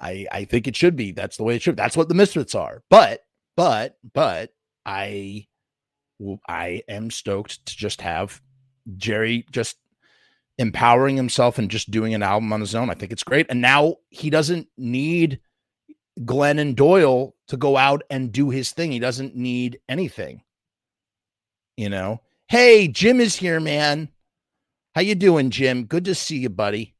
[0.00, 1.12] I I think it should be.
[1.12, 1.76] That's the way it should.
[1.76, 2.82] That's what the Misfits are.
[2.88, 3.20] But
[3.54, 4.54] but but
[4.86, 5.46] I
[6.48, 8.40] I am stoked to just have
[8.96, 9.76] Jerry just
[10.58, 12.90] empowering himself and just doing an album on his own.
[12.90, 13.46] I think it's great.
[13.48, 15.40] And now he doesn't need
[16.24, 18.92] Glenn and Doyle to go out and do his thing.
[18.92, 20.42] He doesn't need anything.
[21.76, 24.08] You know, hey, Jim is here, man.
[24.94, 25.84] How you doing, Jim?
[25.84, 26.96] Good to see you, buddy.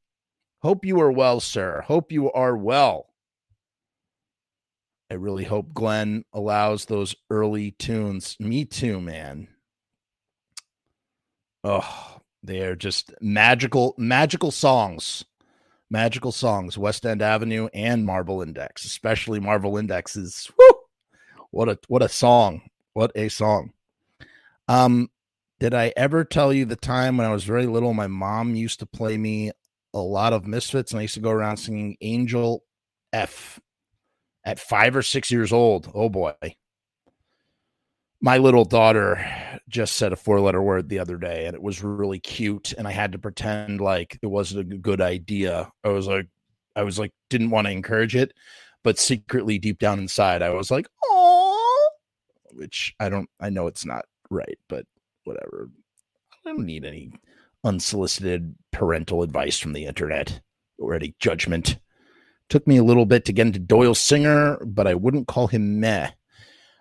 [0.63, 1.83] Hope you are well, sir.
[1.87, 3.07] Hope you are well.
[5.11, 8.37] I really hope Glenn allows those early tunes.
[8.39, 9.49] Me too, man.
[11.65, 12.18] Oh,
[12.49, 15.25] they are just magical, magical songs.
[15.91, 20.51] Magical songs, West End Avenue and Marble Index, especially Marble Index is
[21.51, 22.63] what a what a song.
[22.93, 23.73] What a song.
[24.67, 25.09] Um,
[25.61, 28.81] did I ever tell you the time when I was very little, my mom used
[28.81, 29.53] to play me
[29.95, 32.65] a lot of misfits, and I used to go around singing Angel
[33.13, 33.59] F
[34.45, 35.91] at five or six years old.
[35.95, 36.35] Oh boy
[38.21, 39.25] my little daughter
[39.69, 42.89] just said a four letter word the other day and it was really cute and
[42.89, 45.71] i had to pretend like it wasn't a good idea.
[45.85, 46.27] I was like
[46.75, 48.33] i was like didn't want to encourage it
[48.83, 51.89] but secretly deep down inside i was like oh
[52.53, 54.85] which i don't i know it's not right but
[55.25, 55.71] whatever.
[56.33, 57.13] I don't need any
[57.63, 60.41] unsolicited parental advice from the internet
[60.79, 61.79] or any judgment.
[62.49, 65.81] Took me a little bit to get into doyle singer but i wouldn't call him
[65.81, 66.11] meh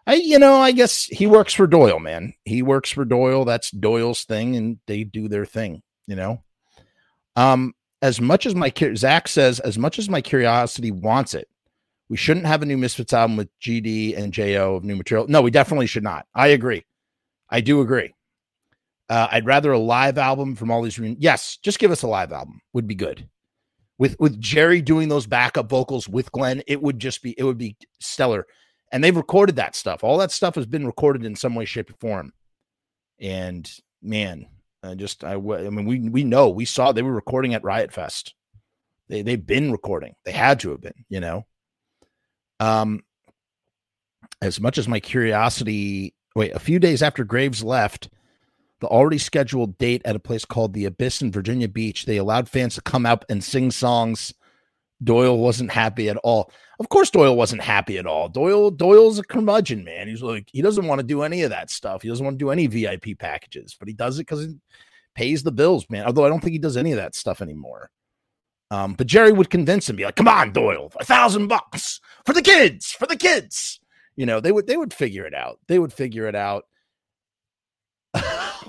[0.08, 2.34] I, you know, I guess he works for Doyle, man.
[2.46, 3.44] He works for Doyle.
[3.44, 5.84] That's Doyle's thing, and they do their thing.
[6.08, 6.44] You know,
[7.36, 11.50] um, as much as my Zach says, as much as my curiosity wants it,
[12.10, 15.28] We shouldn't have a new Misfits album with GD and JO of new material.
[15.28, 16.26] No, we definitely should not.
[16.34, 16.86] I agree.
[17.50, 18.14] I do agree.
[19.10, 21.00] Uh, I'd rather a live album from all these.
[21.00, 23.28] Re- yes, just give us a live album would be good.
[23.98, 27.58] With with Jerry doing those backup vocals with Glenn, it would just be it would
[27.58, 28.48] be stellar.
[28.92, 30.04] And they've recorded that stuff.
[30.04, 32.32] All that stuff has been recorded in some way, shape, or form.
[33.20, 33.70] And
[34.02, 34.48] man,
[34.84, 37.92] I just I, I mean we we know we saw they were recording at Riot
[37.92, 38.34] Fest.
[39.10, 40.16] They they've been recording.
[40.24, 41.46] They had to have been, you know.
[42.60, 43.04] Um,
[44.42, 48.10] as much as my curiosity, wait, a few days after Graves left,
[48.80, 52.50] the already scheduled date at a place called the Abyss in Virginia Beach, they allowed
[52.50, 54.34] fans to come out and sing songs.
[55.04, 56.52] Doyle wasn't happy at all.
[56.80, 58.30] Of course, Doyle wasn't happy at all.
[58.30, 60.08] Doyle Doyle's a curmudgeon, man.
[60.08, 62.02] He's like he doesn't want to do any of that stuff.
[62.02, 64.56] He doesn't want to do any VIP packages, but he does it because it
[65.16, 66.06] pays the bills, man.
[66.06, 67.90] Although I don't think he does any of that stuff anymore.
[68.70, 72.34] Um, but Jerry would convince him, be like, "Come on, Doyle, a thousand bucks for
[72.34, 73.80] the kids, for the kids."
[74.16, 75.60] You know, they would they would figure it out.
[75.68, 76.66] They would figure it out.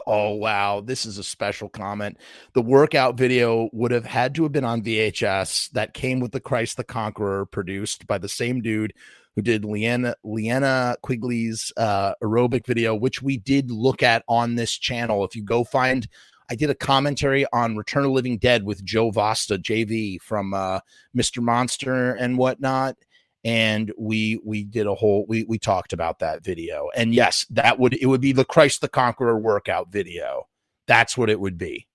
[0.07, 2.17] Oh wow, this is a special comment.
[2.55, 5.71] The workout video would have had to have been on VHS.
[5.71, 8.93] That came with the Christ the Conqueror, produced by the same dude
[9.35, 14.73] who did Linnea Linnea Quigley's uh, aerobic video, which we did look at on this
[14.73, 15.25] channel.
[15.25, 16.09] If you go find
[16.51, 20.81] I did a commentary on Return of Living Dead with Joe Vasta, JV from uh,
[21.15, 21.43] Mr.
[21.43, 22.97] Monster and whatnot.
[23.45, 26.89] And we we did a whole we we talked about that video.
[26.97, 30.49] And yes, that would it would be the Christ the Conqueror workout video.
[30.87, 31.87] That's what it would be.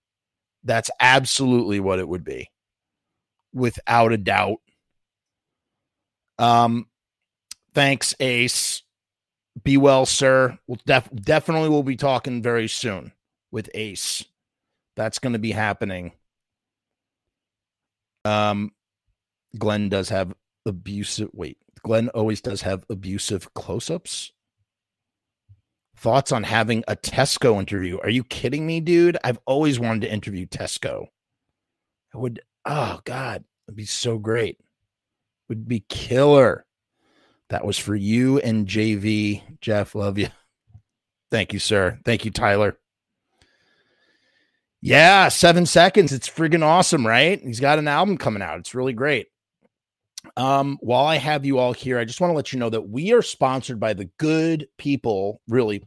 [0.64, 2.50] That's absolutely what it would be.
[3.54, 4.58] Without a doubt.
[6.40, 6.88] Um
[7.74, 8.84] thanks, Ace.
[9.64, 10.58] Be well, sir.
[10.68, 13.12] We'll def- definitely we'll be talking very soon
[13.52, 14.26] with Ace.
[14.96, 16.14] That's going to be happening.
[18.26, 18.72] Um,
[19.58, 20.34] Glenn does have
[20.66, 21.30] abusive.
[21.34, 24.32] Wait, Glenn always does have abusive close-ups.
[25.96, 28.00] Thoughts on having a Tesco interview?
[28.00, 29.18] Are you kidding me, dude?
[29.24, 31.08] I've always wanted to interview Tesco.
[32.14, 32.42] I would.
[32.66, 34.58] Oh God, it'd be so great.
[35.50, 36.66] Would be killer.
[37.50, 39.44] That was for you and JV.
[39.62, 40.30] Jeff, love you.
[41.30, 42.00] Thank you, sir.
[42.06, 42.78] Thank you, Tyler.
[44.82, 46.12] Yeah, seven seconds.
[46.12, 47.40] It's friggin' awesome, right?
[47.42, 48.60] He's got an album coming out.
[48.60, 49.28] It's really great.
[50.38, 52.90] Um, while I have you all here, I just want to let you know that
[52.90, 55.84] we are sponsored by the good people, really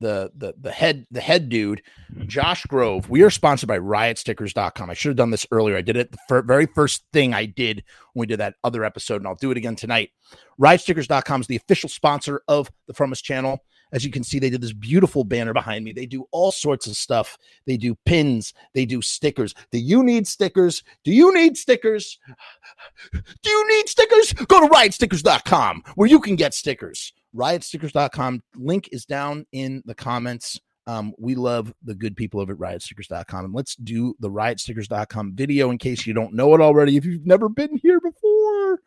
[0.00, 1.82] the the the head the head dude
[2.26, 3.08] josh grove.
[3.08, 5.76] We are sponsored by riotstickers.com i should have done this earlier.
[5.76, 7.82] I did it the very first thing i did
[8.12, 10.10] when we did that other episode and i'll do it again tonight.
[10.60, 13.60] riotstickers.com is the official sponsor of the Frumess channel
[13.96, 15.90] as you can see, they did this beautiful banner behind me.
[15.90, 17.38] They do all sorts of stuff.
[17.66, 19.54] They do pins, they do stickers.
[19.72, 20.84] Do you need stickers?
[21.02, 22.18] Do you need stickers?
[23.42, 24.34] Do you need stickers?
[24.34, 27.14] Go to riotstickers.com where you can get stickers.
[27.34, 28.42] Riotstickers.com.
[28.54, 30.60] Link is down in the comments.
[30.86, 33.46] Um, we love the good people over at riotstickers.com.
[33.46, 36.98] And let's do the riotstickers.com video in case you don't know it already.
[36.98, 38.80] If you've never been here before,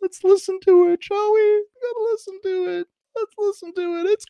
[0.00, 1.40] let's listen to it, shall we?
[1.40, 2.86] we gotta listen to it.
[3.14, 4.06] Let's listen to it.
[4.06, 4.26] It's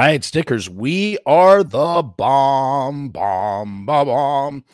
[0.00, 0.70] Riot stickers.
[0.70, 4.64] We are the bomb, bomb, bomb, bomb.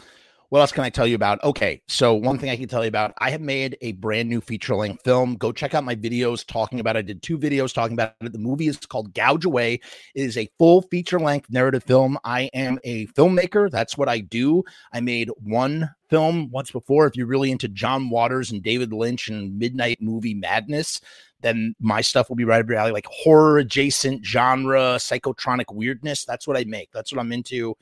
[0.51, 1.43] What else can I tell you about?
[1.43, 4.41] Okay, so one thing I can tell you about, I have made a brand new
[4.41, 5.35] feature length film.
[5.35, 7.01] Go check out my videos talking about it.
[7.01, 8.33] I did two videos talking about it.
[8.33, 9.81] The movie is called Gouge Away.
[10.15, 12.17] It is a full feature length narrative film.
[12.23, 13.69] I am a filmmaker.
[13.69, 14.63] That's what I do.
[14.93, 17.09] I made one film once before.
[17.09, 21.01] If you're really into John Waters and David Lynch and midnight movie madness,
[21.41, 26.25] then my stuff will be right up your alley, like horror adjacent genre, psychotronic weirdness.
[26.25, 26.91] That's what I make.
[26.93, 27.77] That's what I'm into.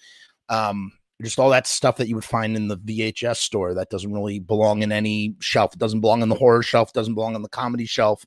[0.49, 0.93] Um,
[1.23, 4.41] just all that stuff that you would find in the VHS store that doesn't really
[4.41, 5.73] belong in any shelf.
[5.73, 8.27] It doesn't belong on the horror shelf, It doesn't belong on the comedy shelf,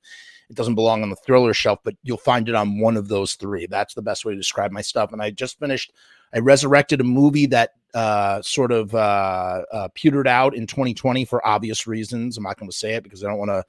[0.50, 3.36] it doesn't belong on the thriller shelf, but you'll find it on one of those
[3.36, 3.68] three.
[3.68, 5.12] That's the best way to describe my stuff.
[5.12, 5.92] And I just finished,
[6.34, 11.46] I resurrected a movie that uh, sort of uh, uh, pewtered out in 2020 for
[11.46, 12.38] obvious reasons.
[12.38, 13.64] I'm not going to say it because I don't want to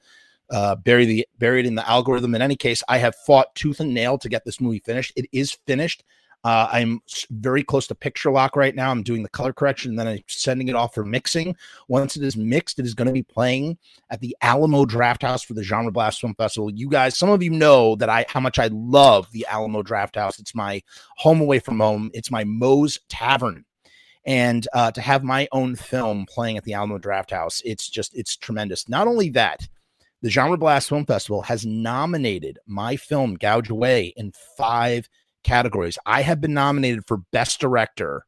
[0.51, 2.35] uh, bury the buried in the algorithm.
[2.35, 5.13] In any case, I have fought tooth and nail to get this movie finished.
[5.15, 6.03] It is finished.
[6.45, 8.91] Uh, I'm very close to picture lock right now.
[8.91, 11.53] I'm doing the color correction, and then I'm sending it off for mixing.
[11.89, 13.77] Once it is mixed, it is going to be playing
[14.09, 16.71] at the Alamo Drafthouse for the Genre Blast Film Festival.
[16.71, 20.39] You guys, some of you know that I how much I love the Alamo Drafthouse.
[20.39, 20.81] It's my
[21.17, 22.09] home away from home.
[22.13, 23.65] It's my Moe's Tavern
[24.25, 28.35] and uh, to have my own film playing at the Alamo Drafthouse, it's just it's
[28.35, 28.87] tremendous.
[28.87, 29.67] Not only that,
[30.21, 35.09] the Genre Blast Film Festival has nominated my film Gouge Away in five
[35.43, 35.97] categories.
[36.05, 38.25] I have been nominated for Best Director.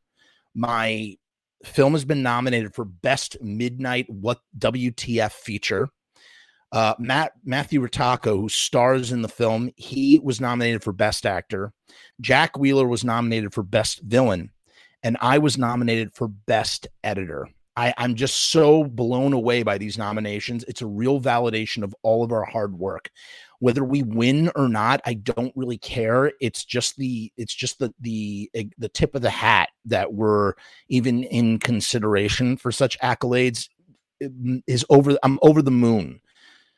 [0.54, 1.16] My
[1.64, 5.90] film has been nominated for Best Midnight What WTF Feature.
[6.72, 11.74] Uh, Matt Matthew Ratajkowski, who stars in the film, he was nominated for Best Actor.
[12.22, 14.52] Jack Wheeler was nominated for Best Villain,
[15.04, 17.50] and I was nominated for Best Editor.
[17.76, 20.66] I, I'm just so blown away by these nominations.
[20.68, 23.10] It's a real validation of all of our hard work
[23.62, 27.94] whether we win or not i don't really care it's just the it's just the
[28.00, 30.54] the eh, the tip of the hat that we're
[30.90, 33.70] even in consideration for such accolades
[34.22, 34.28] eh,
[34.68, 36.20] is over i'm over the moon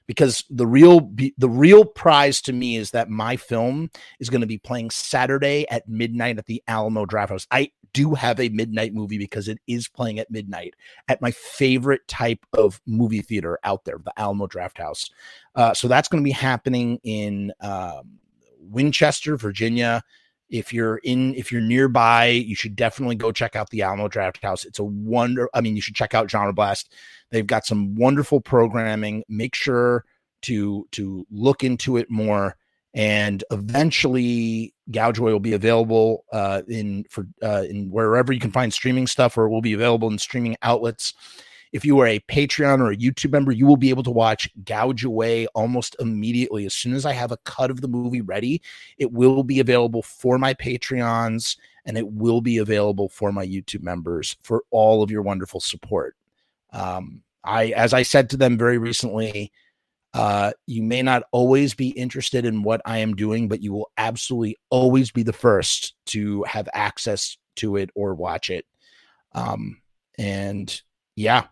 [0.08, 3.90] because the real the real prize to me is that my film
[4.20, 7.48] is going to be playing Saturday at midnight at the Alamo Drafthouse.
[7.52, 10.76] I do have a midnight movie because it is playing at midnight
[11.08, 15.10] at my favorite type of movie theater out there, the Alamo Drafthouse.
[15.56, 18.20] Uh, so that's going to be happening in um,
[18.60, 20.04] Winchester, Virginia.
[20.50, 24.66] If you're in, if you're nearby, you should definitely go check out the Alamo Drafthouse.
[24.66, 25.50] It's a wonder.
[25.54, 26.94] I mean, you should check out Genre Blast.
[27.32, 29.24] They've got some wonderful programming.
[29.28, 30.06] Make sure
[30.44, 32.58] to to look into it more
[32.94, 38.52] and eventually Gouge Away will be available uh, in for uh, in wherever you can
[38.52, 41.14] find streaming stuff, or it will be available in streaming outlets.
[41.72, 44.48] If you are a Patreon or a YouTube member, you will be able to watch
[44.64, 46.68] Gouge Away almost immediately.
[46.68, 48.62] As soon as I have a cut of the movie ready,
[49.00, 53.82] it will be available for my Patreons and it will be available for my YouTube
[53.82, 56.16] members for all of your wonderful support.
[56.72, 59.52] Um, I, as I said to them very recently,
[60.14, 63.92] uh, you may not always be interested in what I am doing, but you will
[63.98, 68.66] absolutely always be the first to have access to it or watch it.
[69.34, 69.82] Um,
[70.18, 70.82] and
[71.16, 71.48] yeah,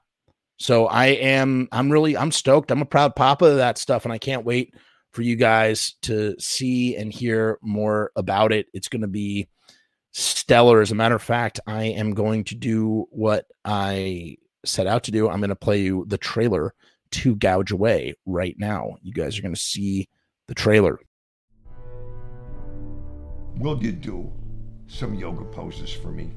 [0.57, 2.69] so I am, I'm really, I'm stoked.
[2.69, 4.75] I'm a proud papa of that stuff, and I can't wait
[5.11, 8.67] for you guys to see and hear more about it.
[8.73, 9.49] It's going to be
[10.11, 10.81] stellar.
[10.81, 15.11] As a matter of fact, I am going to do what I set out to
[15.11, 15.27] do.
[15.27, 16.75] I'm going to play you the trailer
[17.11, 18.95] to gouge away right now.
[19.01, 20.07] You guys are going to see
[20.47, 20.99] the trailer.
[23.57, 24.31] Will you do
[24.87, 26.31] some yoga poses for me?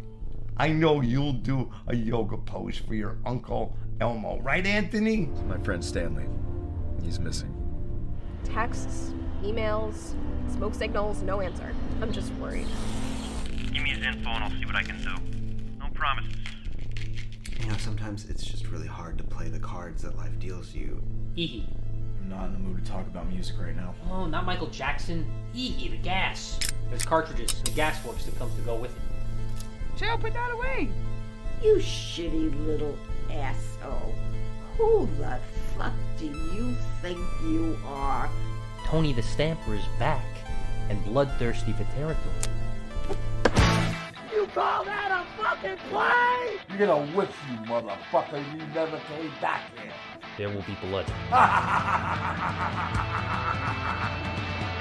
[0.57, 5.29] I know you'll do a yoga pose for your uncle Elmo, right, Anthony?
[5.47, 6.27] My friend Stanley.
[7.03, 7.55] He's missing.
[8.43, 9.13] Texts,
[9.43, 10.15] emails,
[10.53, 11.73] smoke signals, no answer.
[12.01, 12.67] I'm just worried.
[13.73, 15.15] Give me his info and I'll see what I can do.
[15.79, 16.35] No promises.
[17.61, 21.03] You know, sometimes it's just really hard to play the cards that life deals you.
[21.35, 21.67] Hee
[22.21, 23.95] I'm not in the mood to talk about music right now.
[24.11, 25.31] Oh, not Michael Jackson.
[25.53, 26.59] Hee the gas.
[26.89, 29.99] There's cartridges and gas works that comes to go with it.
[29.99, 30.89] Joe, put that away.
[31.63, 32.97] You shitty little
[33.31, 34.15] asshole.
[34.77, 35.39] Who the
[35.77, 38.29] fuck do you think you are?
[38.87, 40.25] Tony the Stamper is back
[40.89, 42.54] and bloodthirsty for territory.
[44.35, 46.59] You call that a fucking play?
[46.69, 48.43] You're gonna whip you, motherfucker.
[48.53, 49.93] You never came back here.
[50.37, 51.07] There will be blood.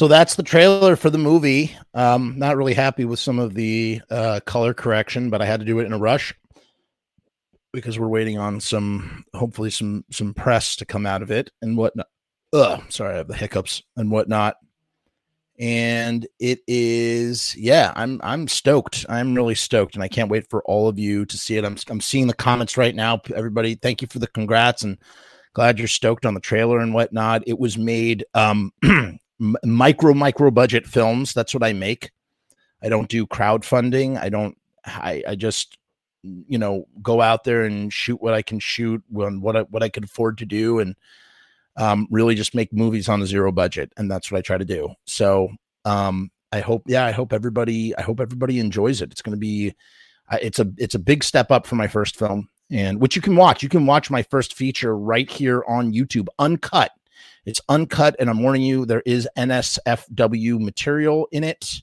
[0.00, 1.76] So that's the trailer for the movie.
[1.92, 5.66] Um, not really happy with some of the uh, color correction, but I had to
[5.66, 6.34] do it in a rush.
[7.74, 11.76] because we're waiting on some, hopefully some some press to come out of it and
[11.76, 12.06] whatnot.
[12.54, 14.56] Ugh, sorry, I have the hiccups and whatnot.
[15.58, 19.04] And it is, yeah, I'm I'm stoked.
[19.06, 21.64] I'm really stoked, and I can't wait for all of you to see it.
[21.66, 23.20] I'm I'm seeing the comments right now.
[23.36, 24.96] Everybody, thank you for the congrats and
[25.52, 27.42] glad you're stoked on the trailer and whatnot.
[27.46, 28.72] It was made um
[29.64, 31.32] micro micro budget films.
[31.32, 32.10] That's what I make.
[32.82, 34.18] I don't do crowdfunding.
[34.18, 34.56] I don't.
[34.84, 35.76] I I just
[36.22, 39.82] you know go out there and shoot what I can shoot when what I, what
[39.82, 40.94] I can afford to do and
[41.76, 44.64] um, really just make movies on a zero budget, and that's what I try to
[44.64, 44.90] do.
[45.06, 45.48] So
[45.84, 49.12] um, I hope, yeah, I hope everybody, I hope everybody enjoys it.
[49.12, 49.74] It's going to be,
[50.32, 53.36] it's a, it's a big step up for my first film, and which you can
[53.36, 53.62] watch.
[53.62, 56.92] You can watch my first feature right here on YouTube, uncut.
[57.46, 61.82] It's uncut, and I'm warning you, there is NSFW material in it.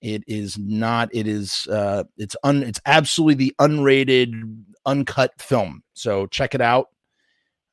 [0.00, 1.08] It is not.
[1.12, 1.66] It is.
[1.70, 2.62] Uh, it's un.
[2.62, 5.82] It's absolutely the unrated, uncut film.
[5.94, 6.88] So check it out.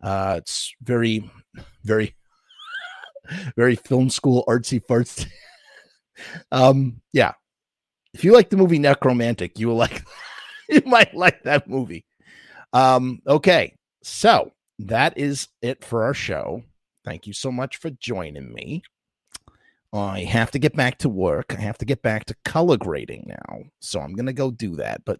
[0.02, 1.30] Uh, it's very,
[1.84, 2.16] very,
[3.56, 5.28] very film school artsy fartsy.
[6.52, 7.34] um, yeah.
[8.14, 10.04] If you like the movie Nekromantik, you will like.
[10.70, 12.06] you might like that movie.
[12.72, 16.64] Um, okay, so that is it for our show.
[17.04, 18.84] Thank you so much for joining me.
[19.92, 21.54] I have to get back to work.
[21.56, 23.60] I have to get back to color grading now.
[23.80, 25.06] So I'm going to go do that.
[25.06, 25.20] But,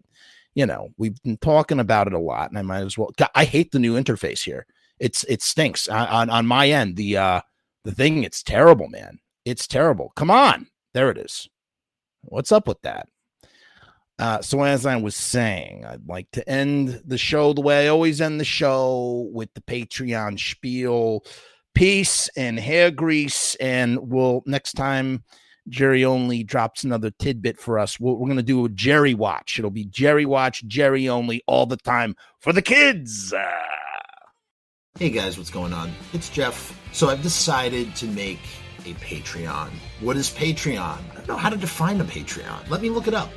[0.54, 3.12] you know, we've been talking about it a lot and I might as well.
[3.34, 4.66] I hate the new interface here.
[4.98, 6.96] It's, it stinks on, on my end.
[6.96, 7.40] The, uh,
[7.84, 9.20] the thing, it's terrible, man.
[9.44, 10.12] It's terrible.
[10.16, 10.66] Come on.
[10.92, 11.48] There it is.
[12.22, 13.08] What's up with that?
[14.18, 17.88] Uh, so as I was saying, I'd like to end the show the way I
[17.88, 21.24] always end the show with the Patreon spiel
[21.74, 23.54] peace and hair grease.
[23.56, 25.24] And we'll next time
[25.68, 27.98] Jerry only drops another tidbit for us.
[27.98, 29.58] we we are going to do a Jerry watch.
[29.58, 33.34] It'll be Jerry watch, Jerry only all the time for the kids.
[34.98, 35.92] Hey guys, what's going on?
[36.12, 36.78] It's Jeff.
[36.92, 38.38] So I've decided to make
[38.86, 39.70] a Patreon.
[40.00, 40.78] What is Patreon?
[40.78, 42.68] I don't know how to define a Patreon.
[42.68, 43.30] Let me look it up.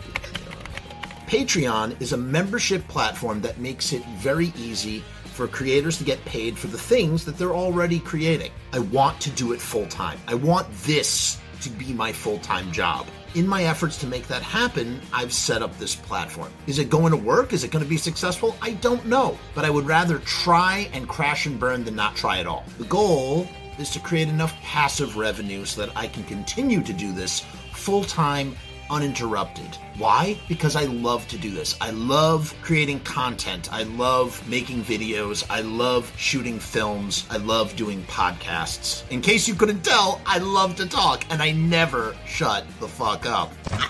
[1.27, 5.03] Patreon is a membership platform that makes it very easy
[5.37, 8.51] for creators to get paid for the things that they're already creating.
[8.73, 10.19] I want to do it full time.
[10.27, 13.05] I want this to be my full time job.
[13.35, 16.51] In my efforts to make that happen, I've set up this platform.
[16.65, 17.53] Is it going to work?
[17.53, 18.57] Is it going to be successful?
[18.63, 22.39] I don't know, but I would rather try and crash and burn than not try
[22.39, 22.65] at all.
[22.79, 27.11] The goal is to create enough passive revenue so that I can continue to do
[27.13, 28.55] this full time
[28.89, 29.77] uninterrupted.
[29.97, 30.39] Why?
[30.47, 31.75] Because I love to do this.
[31.81, 33.71] I love creating content.
[33.71, 35.43] I love making videos.
[35.49, 37.25] I love shooting films.
[37.29, 39.09] I love doing podcasts.
[39.09, 43.25] In case you couldn't tell, I love to talk and I never shut the fuck
[43.25, 43.51] up.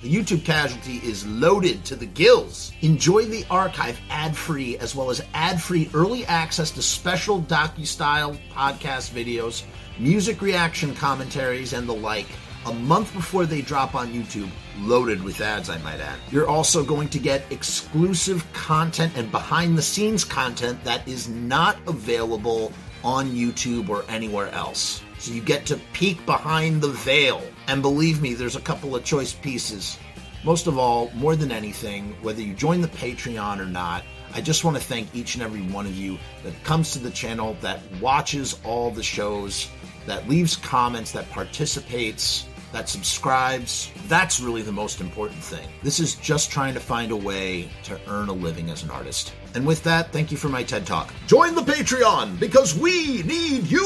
[0.05, 2.73] The YouTube Casualty is loaded to the gills.
[2.81, 7.87] Enjoy the archive ad free, as well as ad free early access to special docu
[7.87, 9.63] style podcast videos,
[9.97, 12.27] music reaction commentaries, and the like
[12.65, 14.49] a month before they drop on YouTube,
[14.79, 16.17] loaded with ads, I might add.
[16.31, 21.77] You're also going to get exclusive content and behind the scenes content that is not
[21.87, 25.03] available on YouTube or anywhere else.
[25.19, 27.41] So you get to peek behind the veil.
[27.67, 29.97] And believe me, there's a couple of choice pieces.
[30.43, 34.03] Most of all, more than anything, whether you join the Patreon or not,
[34.33, 37.11] I just want to thank each and every one of you that comes to the
[37.11, 39.69] channel, that watches all the shows,
[40.07, 42.45] that leaves comments, that participates,
[42.75, 43.89] that subscribes.
[44.09, 45.65] That's really the most important thing.
[45.81, 49.33] This is just trying to find a way to earn a living as an artist.
[49.53, 51.13] And with that, thank you for my TED Talk.
[51.25, 53.79] Join the Patreon because we need you!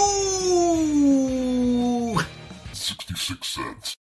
[2.74, 3.96] 66 cents.